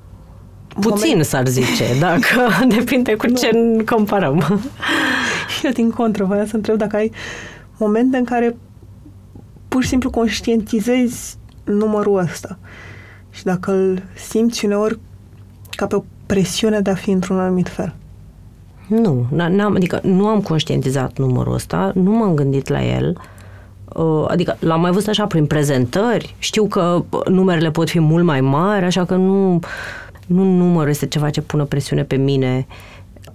[0.79, 1.25] Puțin moment...
[1.25, 3.49] s-ar zice, dacă depinde cu ce
[3.85, 4.61] comparăm.
[5.63, 7.11] Eu din contră, voiam să întreb dacă ai
[7.77, 8.55] momente în care
[9.67, 12.57] pur și simplu conștientizezi numărul ăsta
[13.29, 14.99] și dacă îl simți uneori
[15.69, 17.95] ca pe o presiune de a fi într-un anumit fel.
[18.87, 23.17] Nu, n-am, adică nu am conștientizat numărul ăsta, nu m-am gândit la el,
[23.95, 28.41] uh, adică l-am mai văzut așa prin prezentări, știu că numerele pot fi mult mai
[28.41, 29.59] mari, așa că nu,
[30.33, 32.67] nu numărul este ceva ce pune presiune pe mine,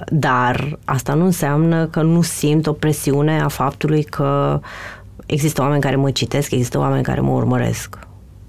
[0.08, 4.60] dar asta nu înseamnă că nu simt o presiune a faptului că
[5.26, 7.98] există oameni care mă citesc, există oameni care mă urmăresc.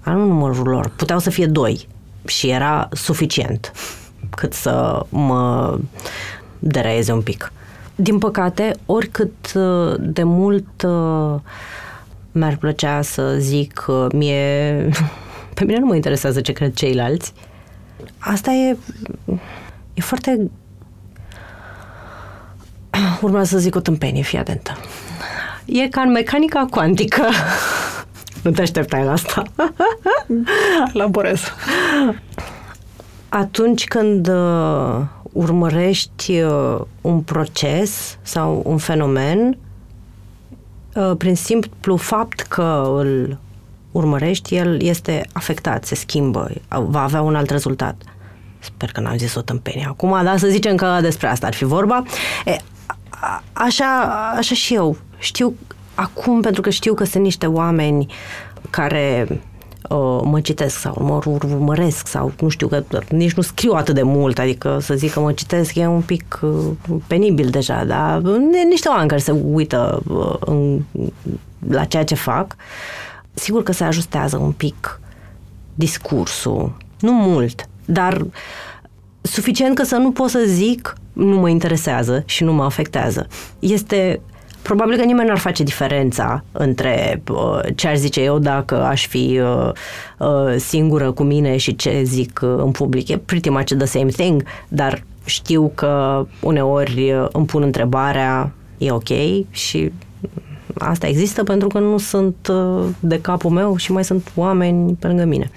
[0.04, 0.92] Dar nu numărul lor.
[0.96, 1.86] Puteau să fie doi
[2.26, 3.72] și era suficient
[4.30, 5.78] cât să mă
[6.58, 7.52] deraieze un pic.
[7.94, 11.40] Din păcate, oricât uh, de mult uh,
[12.32, 14.88] mi-ar plăcea să zic mie,
[15.54, 17.32] pe mine nu mă interesează ce cred ceilalți,
[18.18, 18.76] asta e,
[19.94, 20.50] e foarte
[23.20, 24.72] urmează să zic o tâmpenie, fii atentă.
[25.64, 27.22] E ca în mecanica cuantică.
[28.42, 29.42] nu te așteptai la asta.
[30.92, 31.40] Laborez.
[33.28, 39.58] Atunci când uh, urmărești uh, un proces sau un fenomen,
[40.94, 43.38] uh, prin simplu fapt că îl
[43.90, 48.02] urmărești, el este afectat, se schimbă, va avea un alt rezultat.
[48.58, 51.64] Sper că n-am zis o tâmpenie acum, dar să zicem că despre asta ar fi
[51.64, 52.02] vorba.
[52.44, 52.56] E,
[53.08, 54.02] a, așa,
[54.36, 54.96] așa și eu.
[55.18, 55.54] Știu
[55.94, 58.06] acum, pentru că știu că sunt niște oameni
[58.70, 59.26] care
[59.88, 64.02] uh, mă citesc sau mă urmăresc sau nu știu, că nici nu scriu atât de
[64.02, 68.20] mult, adică să zic că mă citesc e un pic uh, penibil deja, dar
[68.68, 70.80] niște oameni care se uită uh, în,
[71.68, 72.56] la ceea ce fac,
[73.34, 75.00] sigur că se ajustează un pic
[75.74, 78.26] discursul, nu mult, dar
[79.20, 83.26] suficient că să nu pot să zic nu mă interesează și nu mă afectează.
[83.58, 84.20] Este
[84.62, 89.40] Probabil că nimeni n-ar face diferența între uh, ce aș zice eu dacă aș fi
[89.40, 89.70] uh,
[90.18, 93.08] uh, singură cu mine și ce zic uh, în public.
[93.08, 98.90] E pretty much the same thing, dar știu că uneori uh, îmi pun întrebarea, e
[98.90, 99.08] ok
[99.50, 99.92] și
[100.78, 105.06] asta există pentru că nu sunt uh, de capul meu și mai sunt oameni pe
[105.06, 105.50] lângă mine.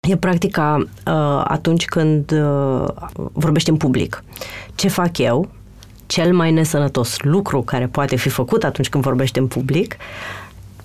[0.00, 2.88] E practica uh, atunci când uh,
[3.32, 4.24] vorbești în public.
[4.74, 5.48] Ce fac eu?
[6.12, 9.96] cel mai nesănătos lucru care poate fi făcut atunci când vorbești în public,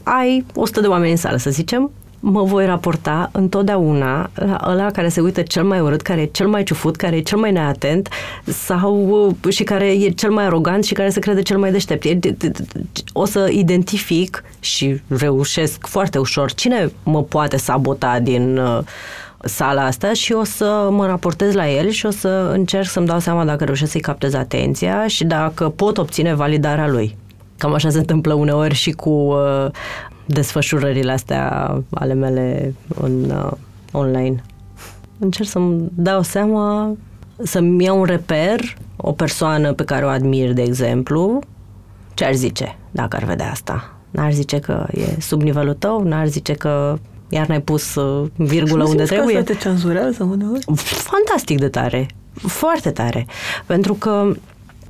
[0.04, 1.92] ai 100 de oameni în sală, să zicem,
[2.30, 6.48] mă voi raporta întotdeauna la ăla care se uită cel mai urât, care e cel
[6.48, 8.10] mai ciufut, care e cel mai neatent
[8.46, 12.06] sau uh, și care e cel mai arogant și care se crede cel mai deștept.
[13.14, 18.80] O să identific și reușesc foarte ușor cine mă poate sabota din uh,
[19.44, 23.20] sala asta și o să mă raportez la el și o să încerc să-mi dau
[23.20, 27.18] seama dacă reușesc să-i captez atenția și dacă pot obține validarea lui.
[27.58, 29.68] Cam așa se întâmplă uneori și cu uh,
[30.28, 33.52] desfășurările astea ale mele în uh,
[33.92, 34.44] online.
[35.20, 36.96] Încerc să-mi dau seama,
[37.44, 38.60] să-mi iau un reper,
[38.96, 41.40] o persoană pe care o admir, de exemplu,
[42.14, 43.98] ce ar zice dacă ar vedea asta?
[44.12, 46.04] N-ar zice că e sub nivelul tău?
[46.04, 46.98] N-ar zice că
[47.30, 49.42] iar n-ai pus uh, virgulă unde trebuie.
[49.42, 50.66] te cenzurează uneori?
[51.14, 52.08] Fantastic de tare.
[52.34, 53.26] Foarte tare.
[53.66, 54.32] Pentru că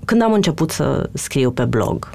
[0.05, 2.09] când am început să scriu pe blog,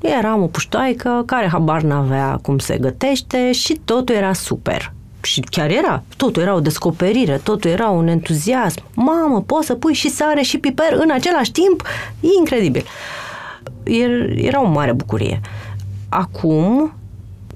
[0.00, 4.92] eram o puștoaică care habar n-avea cum se gătește și totul era super.
[5.20, 6.02] Și chiar era.
[6.16, 8.82] Totul era o descoperire, totul era un entuziasm.
[8.94, 11.82] Mamă, poți să pui și sare și piper în același timp?
[12.20, 12.84] E incredibil.
[14.34, 15.40] Era o mare bucurie.
[16.08, 16.92] Acum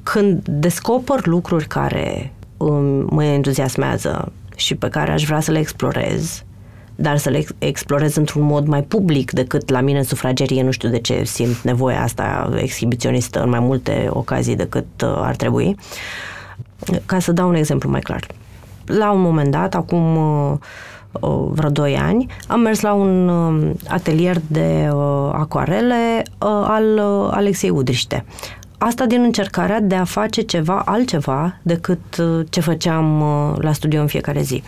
[0.02, 2.32] când descoper lucruri care
[3.06, 6.44] mă entuziasmează și pe care aș vrea să le explorez,
[7.00, 10.88] dar să le explorez într-un mod mai public decât la mine în sufragerie, nu știu
[10.88, 15.76] de ce simt nevoia asta exhibiționistă în mai multe ocazii decât uh, ar trebui.
[17.06, 18.26] Ca să dau un exemplu mai clar.
[18.84, 20.58] La un moment dat, acum uh,
[21.20, 24.88] uh, vreo 2 ani, am mers la un um, atelier de
[25.32, 26.98] acoarele al
[27.30, 28.24] Alexei Udriște.
[28.82, 31.98] Asta din încercarea de a face ceva altceva decât
[32.48, 33.22] ce făceam
[33.60, 34.62] la studio în fiecare zi.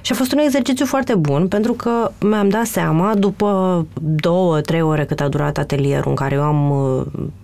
[0.00, 4.82] Și a fost un exercițiu foarte bun pentru că mi-am dat seama după două, trei
[4.82, 6.72] ore cât a durat atelierul în care eu am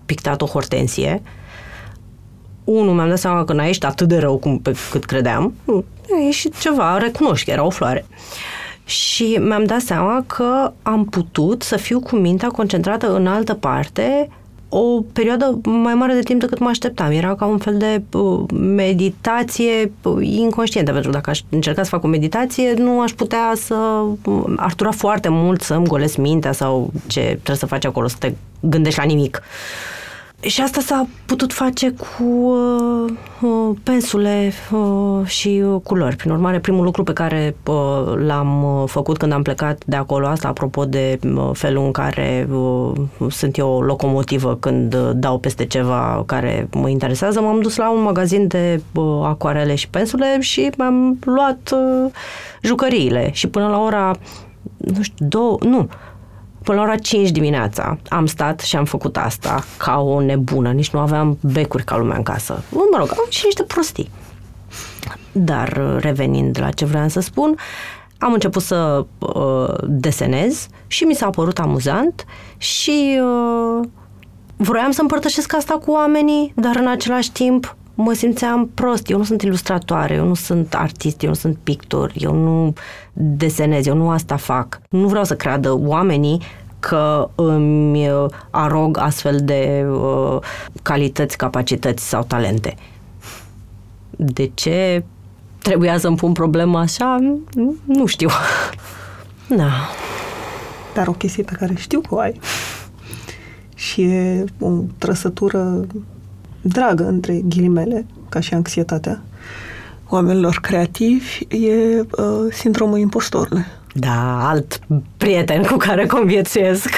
[0.07, 1.23] pictat o hortensie,
[2.65, 5.55] unul, mi-am dat seama că n-a ieșit atât de rău cum pe cât credeam.
[6.13, 8.07] A ieșit ceva, recunoști că era o floare.
[8.85, 14.29] Și mi-am dat seama că am putut să fiu cu mintea concentrată în altă parte
[14.75, 17.11] o perioadă mai mare de timp decât mă așteptam.
[17.11, 21.89] Era ca un fel de uh, meditație uh, inconștientă, pentru că dacă aș încerca să
[21.89, 24.05] fac o meditație, nu aș putea să...
[24.25, 28.16] Uh, ar dura foarte mult să-mi golesc mintea sau ce trebuie să faci acolo, să
[28.18, 29.43] te gândești la nimic.
[30.47, 36.16] Și asta s-a putut face cu uh, uh, pensule uh, și uh, culori.
[36.16, 40.26] Prin urmare, primul lucru pe care uh, l-am uh, făcut când am plecat de acolo,
[40.26, 42.93] asta apropo de uh, felul în care uh,
[43.30, 47.90] sunt eu o locomotivă când uh, dau peste ceva care mă interesează, m-am dus la
[47.90, 52.11] un magazin de uh, acoarele și pensule și mi-am luat uh,
[52.62, 53.30] jucăriile.
[53.32, 54.16] Și până la ora,
[54.76, 55.88] nu știu, două, nu,
[56.63, 60.71] Până la ora 5 dimineața am stat și am făcut asta ca o nebună.
[60.71, 62.63] Nici nu aveam becuri ca lumea în casă.
[62.71, 64.11] Mă rog, am și niște prostii.
[65.33, 67.57] Dar revenind la ce vreau să spun,
[68.19, 72.25] am început să uh, desenez și mi s-a părut amuzant
[72.57, 73.89] și uh,
[74.57, 79.11] vroiam să împărtășesc asta cu oamenii, dar în același timp mă simțeam prost.
[79.11, 82.73] Eu nu sunt ilustratoare, eu nu sunt artist, eu nu sunt pictor, eu nu
[83.13, 84.81] desenez, eu nu asta fac.
[84.91, 86.41] Nu vreau să creadă oamenii
[86.81, 88.09] că îmi
[88.51, 90.39] arog astfel de uh,
[90.83, 92.75] calități, capacități sau talente.
[94.11, 95.05] De ce
[95.59, 97.19] trebuia să-mi pun problema așa?
[97.85, 98.29] Nu știu.
[99.57, 99.71] Da.
[100.95, 102.41] Dar o chestie pe care știu că o ai
[103.83, 105.87] și e o trăsătură
[106.61, 109.23] dragă, între ghilimele, ca și anxietatea
[110.15, 112.07] oamenilor creativi, e uh,
[112.51, 113.65] sindromul impostorului.
[113.95, 114.79] Da, alt
[115.17, 116.89] prieten cu care conviețuiesc.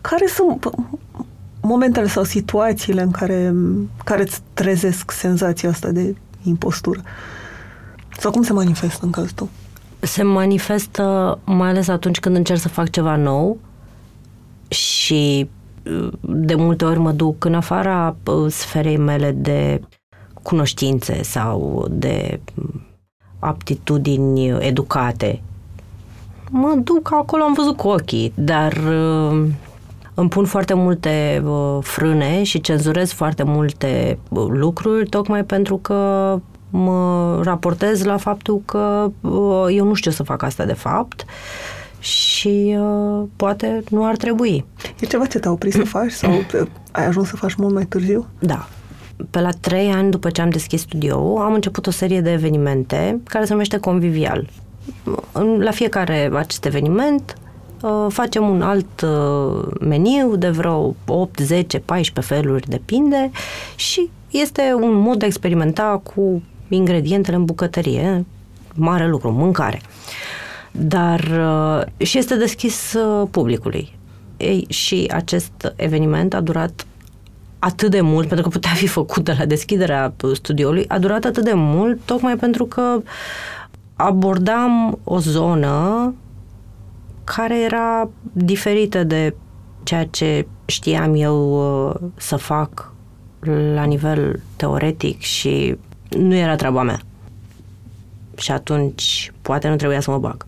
[0.00, 0.70] Care sunt
[1.60, 3.54] momentele sau situațiile în care,
[4.04, 7.00] care îți trezesc senzația asta de impostură?
[8.18, 9.48] Sau cum se manifestă în cazul tău?
[10.00, 13.58] Se manifestă mai ales atunci când încerc să fac ceva nou
[14.68, 15.48] și
[16.20, 19.80] de multe ori mă duc în afara uh, sferei mele de
[20.48, 22.40] cunoștințe sau de
[23.38, 25.42] aptitudini educate.
[26.50, 29.44] Mă duc acolo, am văzut cu ochii, dar uh,
[30.14, 34.18] îmi pun foarte multe uh, frâne și cenzurez foarte multe
[34.48, 36.40] lucruri, tocmai pentru că
[36.70, 39.10] mă raportez la faptul că
[39.70, 41.24] eu nu știu să fac asta de fapt
[41.98, 44.64] și uh, poate nu ar trebui.
[45.00, 46.30] E ceva ce te-a oprit să faci sau
[46.90, 48.26] ai ajuns să faci mult mai târziu?
[48.38, 48.68] Da.
[49.30, 53.20] Pe la trei ani după ce am deschis studio am început o serie de evenimente
[53.24, 54.48] care se numește Convivial.
[55.58, 57.34] La fiecare acest eveniment
[57.82, 63.30] uh, facem un alt uh, meniu de vreo 8, 10, 14 feluri, depinde,
[63.76, 68.26] și este un mod de a experimenta cu ingredientele în bucătărie.
[68.74, 69.80] Mare lucru, mâncare.
[69.82, 69.88] Uh,
[70.80, 73.96] dar uh, și este deschis uh, publicului.
[74.36, 76.86] Ei, și acest eveniment a durat
[77.58, 81.44] atât de mult, pentru că putea fi făcut de la deschiderea studioului, a durat atât
[81.44, 83.02] de mult tocmai pentru că
[83.96, 86.14] abordam o zonă
[87.24, 89.34] care era diferită de
[89.82, 91.52] ceea ce știam eu
[91.88, 92.92] uh, să fac
[93.74, 95.76] la nivel teoretic și
[96.08, 97.00] nu era treaba mea.
[98.36, 100.46] Și atunci poate nu trebuia să mă bag.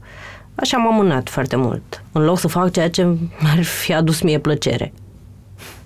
[0.55, 3.03] Așa m-am mânat foarte mult, în loc să fac ceea ce
[3.41, 4.93] mi-ar fi adus mie plăcere.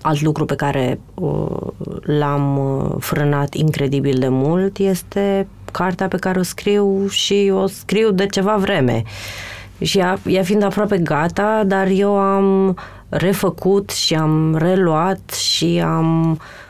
[0.05, 1.57] Alt lucru pe care uh,
[2.01, 8.11] l-am uh, frânat incredibil de mult este cartea pe care o scriu și o scriu
[8.11, 9.03] de ceva vreme.
[9.81, 12.77] Și ea, ea fiind aproape gata, dar eu am
[13.09, 16.64] refăcut și am reluat și am uh, Uh,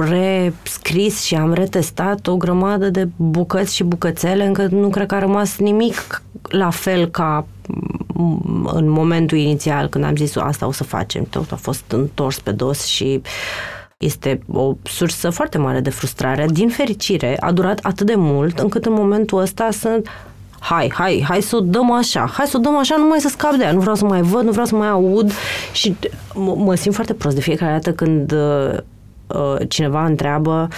[0.00, 5.18] rescris și am retestat o grămadă de bucăți și bucățele, încă nu cred că a
[5.18, 7.46] rămas nimic la fel ca
[8.12, 11.24] mm, în momentul inițial când am zis asta o să facem.
[11.30, 13.20] Tot a fost întors pe dos și
[13.96, 16.46] este o sursă foarte mare de frustrare.
[16.50, 20.08] Din fericire, a durat atât de mult încât în momentul ăsta sunt
[20.58, 23.54] hai, hai, hai să o dăm așa, hai să o dăm așa, numai să scap
[23.54, 25.32] de ea, nu vreau să mai văd, nu vreau să mai aud
[25.72, 25.96] și
[26.34, 28.78] mă, mă simt foarte prost de fiecare dată când uh, uh,
[29.68, 30.68] cineva întreabă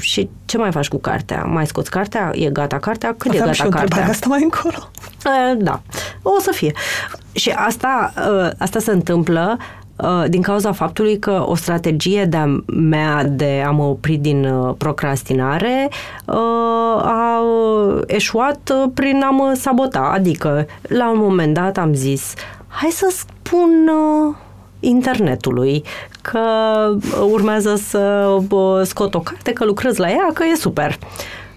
[0.00, 1.42] și ce mai faci cu cartea?
[1.42, 2.30] Mai scoți cartea?
[2.34, 3.14] E gata cartea?
[3.18, 4.08] Cât Aveam e și gata o cartea?
[4.08, 4.90] asta mai încolo.
[5.24, 5.80] Uh, da,
[6.22, 6.72] o să fie.
[7.32, 9.56] Și asta, uh, asta se întâmplă
[9.96, 14.74] uh, din cauza faptului că o strategie de-a mea de a mă opri din uh,
[14.78, 15.88] procrastinare
[16.24, 16.34] uh,
[17.02, 20.10] a uh, eșuat uh, prin a mă sabota.
[20.14, 22.34] Adică, la un moment dat am zis,
[22.66, 24.34] hai să spun uh,
[24.80, 25.82] internetului
[26.22, 26.40] că
[27.30, 30.98] urmează să uh, scot o carte, că lucrez la ea, că e super.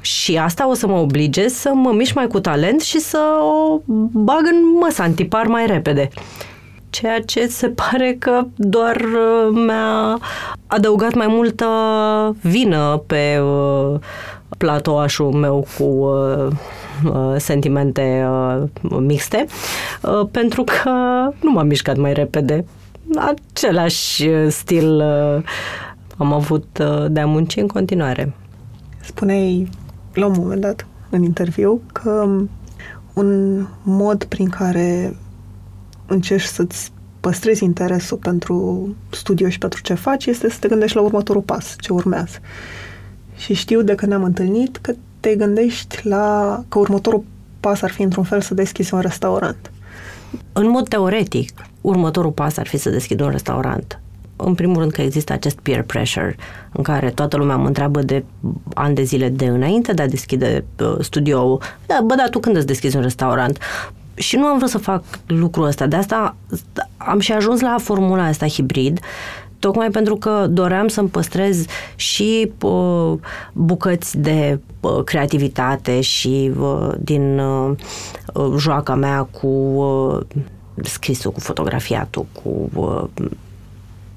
[0.02, 3.80] Și asta o să mă oblige să mă mișc mai cu talent și să o
[4.12, 6.10] bag în măsa antipar mai repede.
[6.90, 10.20] Ceea ce se pare că doar uh, mi-a
[10.68, 11.66] adăugat mai multă
[12.42, 14.00] vină pe uh,
[14.58, 16.48] platoașul meu cu uh,
[17.14, 18.64] uh, sentimente uh,
[19.00, 19.46] mixte,
[20.02, 20.90] uh, pentru că
[21.42, 22.66] nu m-am mișcat mai repede.
[23.16, 25.44] Același uh, stil uh,
[26.18, 28.34] am avut uh, de a munci în continuare.
[29.02, 29.70] Spuneai
[30.14, 32.28] la un moment dat în interviu că
[33.14, 35.18] un mod prin care
[36.06, 41.02] încerci să-ți păstrezi interesul pentru studiu și pentru ce faci este să te gândești la
[41.02, 42.38] următorul pas, ce urmează.
[43.36, 47.24] Și știu de când ne-am întâlnit că te gândești la că următorul
[47.60, 49.72] pas ar fi într-un fel să deschizi un restaurant.
[50.54, 51.52] În mod teoretic,
[51.82, 54.00] următorul pas ar fi să deschid un restaurant.
[54.36, 56.36] În primul rând că există acest peer pressure
[56.72, 58.24] în care toată lumea mă întreabă de
[58.74, 61.62] ani de zile de înainte de a deschide uh, studioul.
[61.86, 63.58] Da, bă, dar tu când îți deschizi un restaurant?
[64.14, 65.88] Și nu am vrut să fac lucrul ăsta.
[65.88, 66.36] De asta
[66.98, 69.00] am și ajuns la formula asta hibrid,
[69.60, 71.66] tocmai pentru că doream să-mi păstrez
[71.96, 73.14] și uh,
[73.54, 77.72] bucăți de uh, creativitate și uh, din uh,
[78.58, 80.20] joaca mea cu uh,
[80.84, 83.26] scrisul, cu fotografiatul, cu uh,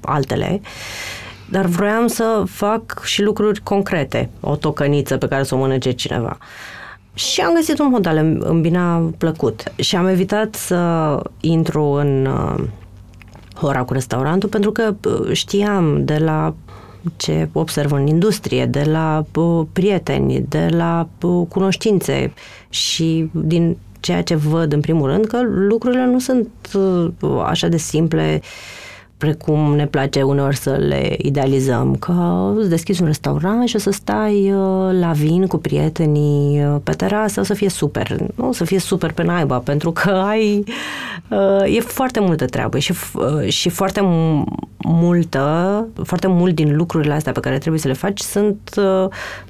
[0.01, 0.61] altele,
[1.49, 6.37] dar vroiam să fac și lucruri concrete, o tocăniță pe care să o mănânce cineva.
[7.13, 9.63] Și am găsit un model, îmi bine a plăcut.
[9.75, 12.63] Și am evitat să intru în uh,
[13.61, 16.55] ora cu restaurantul pentru că uh, știam de la
[17.15, 22.33] ce observ în industrie, de la uh, prieteni, de la uh, cunoștințe
[22.69, 27.77] și din ceea ce văd în primul rând că lucrurile nu sunt uh, așa de
[27.77, 28.41] simple
[29.25, 33.91] precum ne place uneori să le idealizăm, că îți deschizi un restaurant și o să
[33.91, 38.15] stai uh, la vin cu prietenii uh, pe terasă, o să fie super.
[38.35, 40.63] Nu o să fie super pe naiba, pentru că ai...
[41.29, 42.93] Uh, e foarte multă treabă și,
[43.47, 44.01] și foarte
[44.77, 48.79] multă, foarte mult din lucrurile astea pe care trebuie să le faci sunt,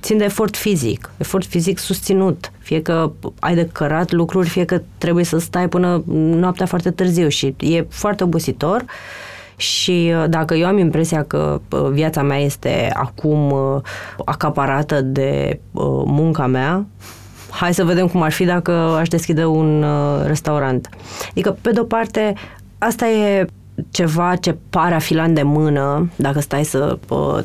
[0.01, 2.51] țin de efort fizic, efort fizic susținut.
[2.59, 7.27] Fie că ai de cărat lucruri, fie că trebuie să stai până noaptea foarte târziu
[7.27, 8.81] și e foarte obositor.
[8.81, 9.24] Uh,
[9.55, 13.81] și uh, dacă eu am impresia că uh, viața mea este acum uh,
[14.25, 15.59] acaparată de
[16.05, 16.85] munca mea,
[17.49, 19.85] hai să vedem cum ar fi dacă aș deschide un
[20.25, 20.89] restaurant.
[21.29, 22.33] Adică, pe de-o parte,
[22.77, 23.45] asta e
[23.91, 26.97] ceva ce pare a fi la îndemână, dacă stai să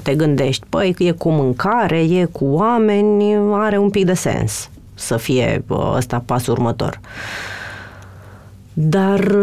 [0.02, 5.16] te gândești, păi e cu mâncare, e cu oameni, are un pic de sens să
[5.16, 5.64] fie
[5.96, 7.00] ăsta pasul următor.
[8.72, 9.36] Dar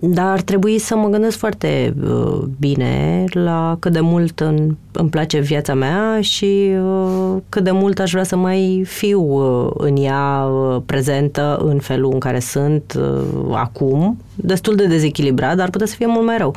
[0.00, 5.08] dar ar trebui să mă gândesc foarte uh, bine la cât de mult în, îmi
[5.08, 9.96] place viața mea și uh, cât de mult aș vrea să mai fiu uh, în
[9.96, 15.86] ea uh, prezentă în felul în care sunt uh, acum, destul de dezechilibrat, dar putea
[15.86, 16.54] să fie mult mai rău.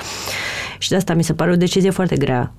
[0.77, 2.51] Și de asta mi se pare o decizie foarte grea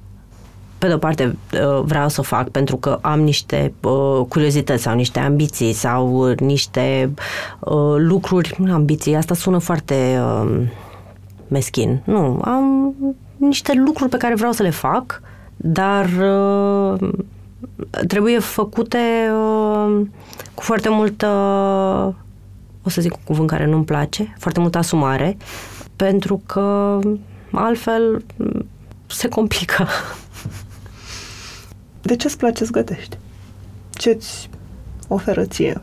[0.80, 4.94] pe de-o parte uh, vreau să o fac pentru că am niște uh, curiozități sau
[4.94, 7.14] niște ambiții sau uh, niște
[7.58, 10.60] uh, lucruri, ambiții, asta sună foarte uh,
[11.48, 12.02] meschin.
[12.04, 12.94] Nu, am
[13.36, 15.22] niște lucruri pe care vreau să le fac,
[15.56, 17.08] dar uh,
[18.08, 18.98] trebuie făcute
[19.32, 20.06] uh,
[20.54, 21.26] cu foarte multă,
[22.82, 25.36] o să zic un cuvânt care nu-mi place, foarte multă asumare,
[25.96, 26.98] pentru că
[27.52, 28.24] altfel
[29.06, 29.86] se complică.
[32.02, 33.18] De ce îți place să gătești?
[33.90, 34.50] Ce-ți
[35.08, 35.80] oferă ție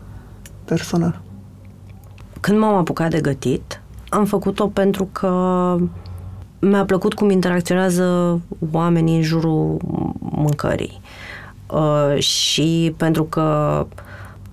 [0.65, 1.21] personal?
[2.39, 5.75] Când m-am apucat de gătit, am făcut-o pentru că
[6.59, 8.39] mi-a plăcut cum interacționează
[8.71, 9.77] oamenii în jurul
[10.19, 11.01] mâncării.
[11.71, 13.87] Uh, și pentru că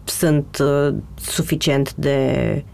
[0.04, 2.64] sunt uh, suficient de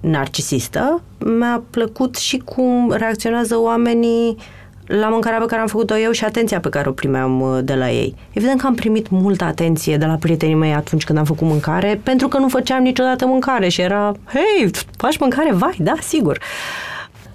[0.00, 4.36] narcisistă, mi-a plăcut și cum reacționează oamenii
[4.86, 7.74] la mâncarea pe care am făcut-o eu și atenția pe care o primeam uh, de
[7.74, 8.14] la ei.
[8.32, 12.00] Evident că am primit multă atenție de la prietenii mei atunci când am făcut mâncare,
[12.02, 15.52] pentru că nu făceam niciodată mâncare și era, hei, faci mâncare?
[15.52, 16.38] Vai, da, sigur.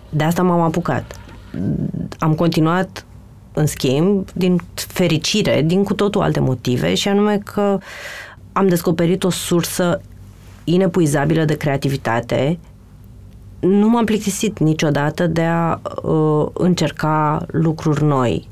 [0.09, 1.19] De asta m-am apucat.
[2.19, 3.05] Am continuat
[3.53, 7.77] în schimb, din fericire, din cu totul alte motive, și anume că
[8.51, 10.01] am descoperit o sursă
[10.63, 12.59] inepuizabilă de creativitate.
[13.61, 18.47] Nu m-am plictisit niciodată de a uh, încerca lucruri noi.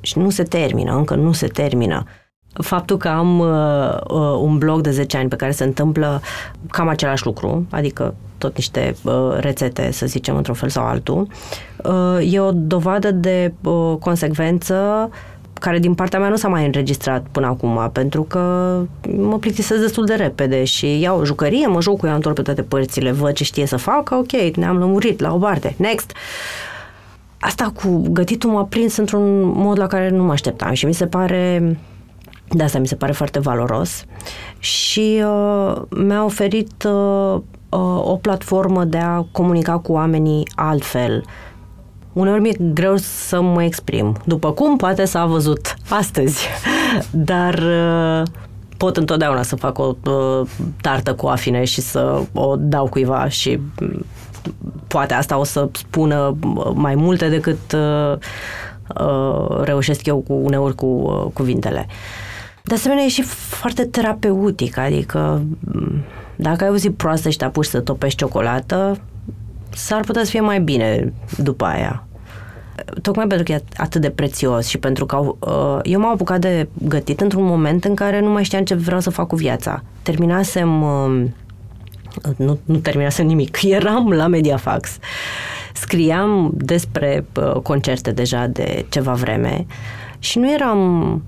[0.00, 2.04] Și nu se termină, încă nu se termină.
[2.52, 3.48] Faptul că am uh,
[4.08, 6.20] uh, un blog de 10 ani pe care se întâmplă
[6.70, 11.28] cam același lucru, adică tot niște uh, rețete, să zicem, într-un fel sau altul,
[11.84, 15.10] uh, e o dovadă de uh, consecvență
[15.66, 18.40] care din partea mea nu s-a mai înregistrat până acum, pentru că
[19.16, 22.42] mă plictisesc destul de repede și iau o jucărie, mă joc cu ea întorc pe
[22.42, 26.12] toate părțile, văd ce știe să facă, ok, ne-am lămurit la o parte, next.
[27.40, 31.06] Asta cu gătitul m-a prins într-un mod la care nu mă așteptam și mi se
[31.06, 31.76] pare
[32.48, 34.04] de asta mi se pare foarte valoros
[34.58, 41.24] și uh, mi-a oferit uh, uh, o platformă de a comunica cu oamenii altfel.
[42.16, 44.16] Uneori mi-e greu să mă exprim.
[44.24, 46.46] După cum poate s-a văzut astăzi.
[47.10, 48.22] Dar uh,
[48.76, 50.48] pot întotdeauna să fac o uh,
[50.80, 54.00] tartă cu afine și să o dau cuiva și uh,
[54.86, 56.36] poate asta o să spună
[56.74, 58.16] mai multe decât uh,
[59.00, 61.86] uh, reușesc eu cu uneori cu uh, cuvintele.
[62.62, 65.42] De asemenea, e și foarte terapeutic, adică
[66.36, 68.98] dacă ai o zi proastă și te apuci să topești ciocolată,
[69.76, 72.06] s-ar putea să fie mai bine după aia.
[73.02, 76.68] Tocmai pentru că e atât de prețios și pentru că uh, eu m-am apucat de
[76.88, 79.82] gătit într-un moment în care nu mai știam ce vreau să fac cu viața.
[80.02, 81.24] Terminasem, uh,
[82.36, 84.98] nu, nu terminasem nimic, eram la Mediafax.
[85.74, 89.66] Scriam despre uh, concerte deja de ceva vreme
[90.18, 91.22] și nu eram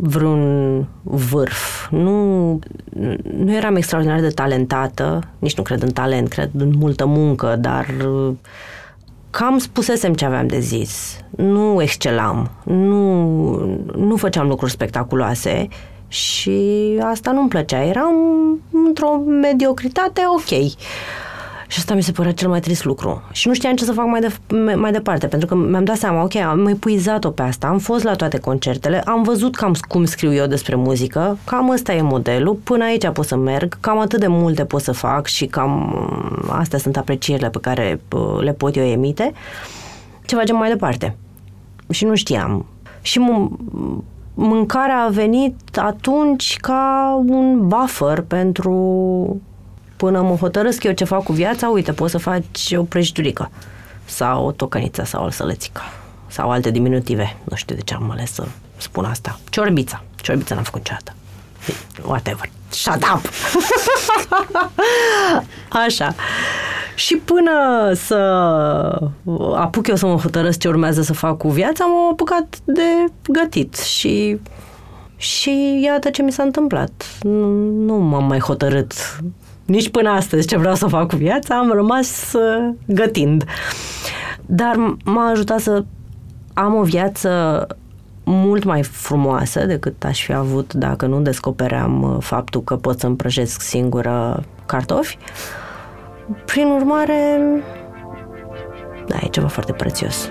[0.00, 1.90] vreun vârf.
[1.90, 2.58] Nu,
[3.38, 7.86] nu eram extraordinar de talentată, nici nu cred în talent, cred în multă muncă, dar
[8.06, 8.34] uh,
[9.30, 11.20] cam spusesem ce aveam de zis.
[11.36, 13.22] Nu excelam, nu,
[13.96, 15.68] nu făceam lucruri spectaculoase
[16.08, 16.60] și
[17.02, 17.84] asta nu-mi plăcea.
[17.84, 18.14] Eram
[18.86, 20.72] într-o mediocritate ok.
[21.70, 23.22] Și asta mi se părea cel mai trist lucru.
[23.32, 24.34] Și nu știam ce să fac mai, de,
[24.74, 28.14] mai departe, pentru că mi-am dat seama, ok, am epuizat-o pe asta, am fost la
[28.14, 32.84] toate concertele, am văzut cam cum scriu eu despre muzică, cam ăsta e modelul, până
[32.84, 35.94] aici pot să merg, cam atât de multe pot să fac și cam
[36.48, 38.00] astea sunt aprecierile pe care
[38.40, 39.32] le pot eu emite.
[40.26, 41.16] Ce facem mai departe?
[41.90, 42.66] Și nu știam.
[43.00, 43.20] Și
[44.34, 49.40] mâncarea a venit atunci ca un buffer pentru
[49.98, 53.50] până mă hotărăsc eu ce fac cu viața, uite, poți să faci o prăjiturică
[54.04, 55.80] sau o tocăniță sau o sălățică
[56.26, 57.36] sau alte diminutive.
[57.44, 58.44] Nu știu de ce am ales să
[58.76, 59.38] spun asta.
[59.50, 60.02] Ciorbița.
[60.22, 61.14] Ciorbița n-am făcut niciodată.
[62.04, 62.50] Whatever.
[62.68, 63.30] Shut up!
[65.84, 66.14] Așa.
[66.94, 67.52] Și până
[67.94, 68.14] să
[69.54, 72.82] apuc eu să mă hotărăsc ce urmează să fac cu viața, m-am apucat de
[73.28, 74.40] gătit și
[75.16, 77.18] și iată ce mi s-a întâmplat.
[77.22, 78.92] Nu, nu m-am mai hotărât
[79.68, 83.44] nici până astăzi ce vreau să fac cu viața, am rămas uh, gătind.
[84.46, 85.84] Dar m-a ajutat să
[86.54, 87.66] am o viață
[88.24, 93.06] mult mai frumoasă decât aș fi avut dacă nu descopeream uh, faptul că pot să
[93.06, 95.18] împrăjesc singură cartofi.
[96.44, 97.40] Prin urmare,
[99.06, 100.30] da, e ceva foarte prețios.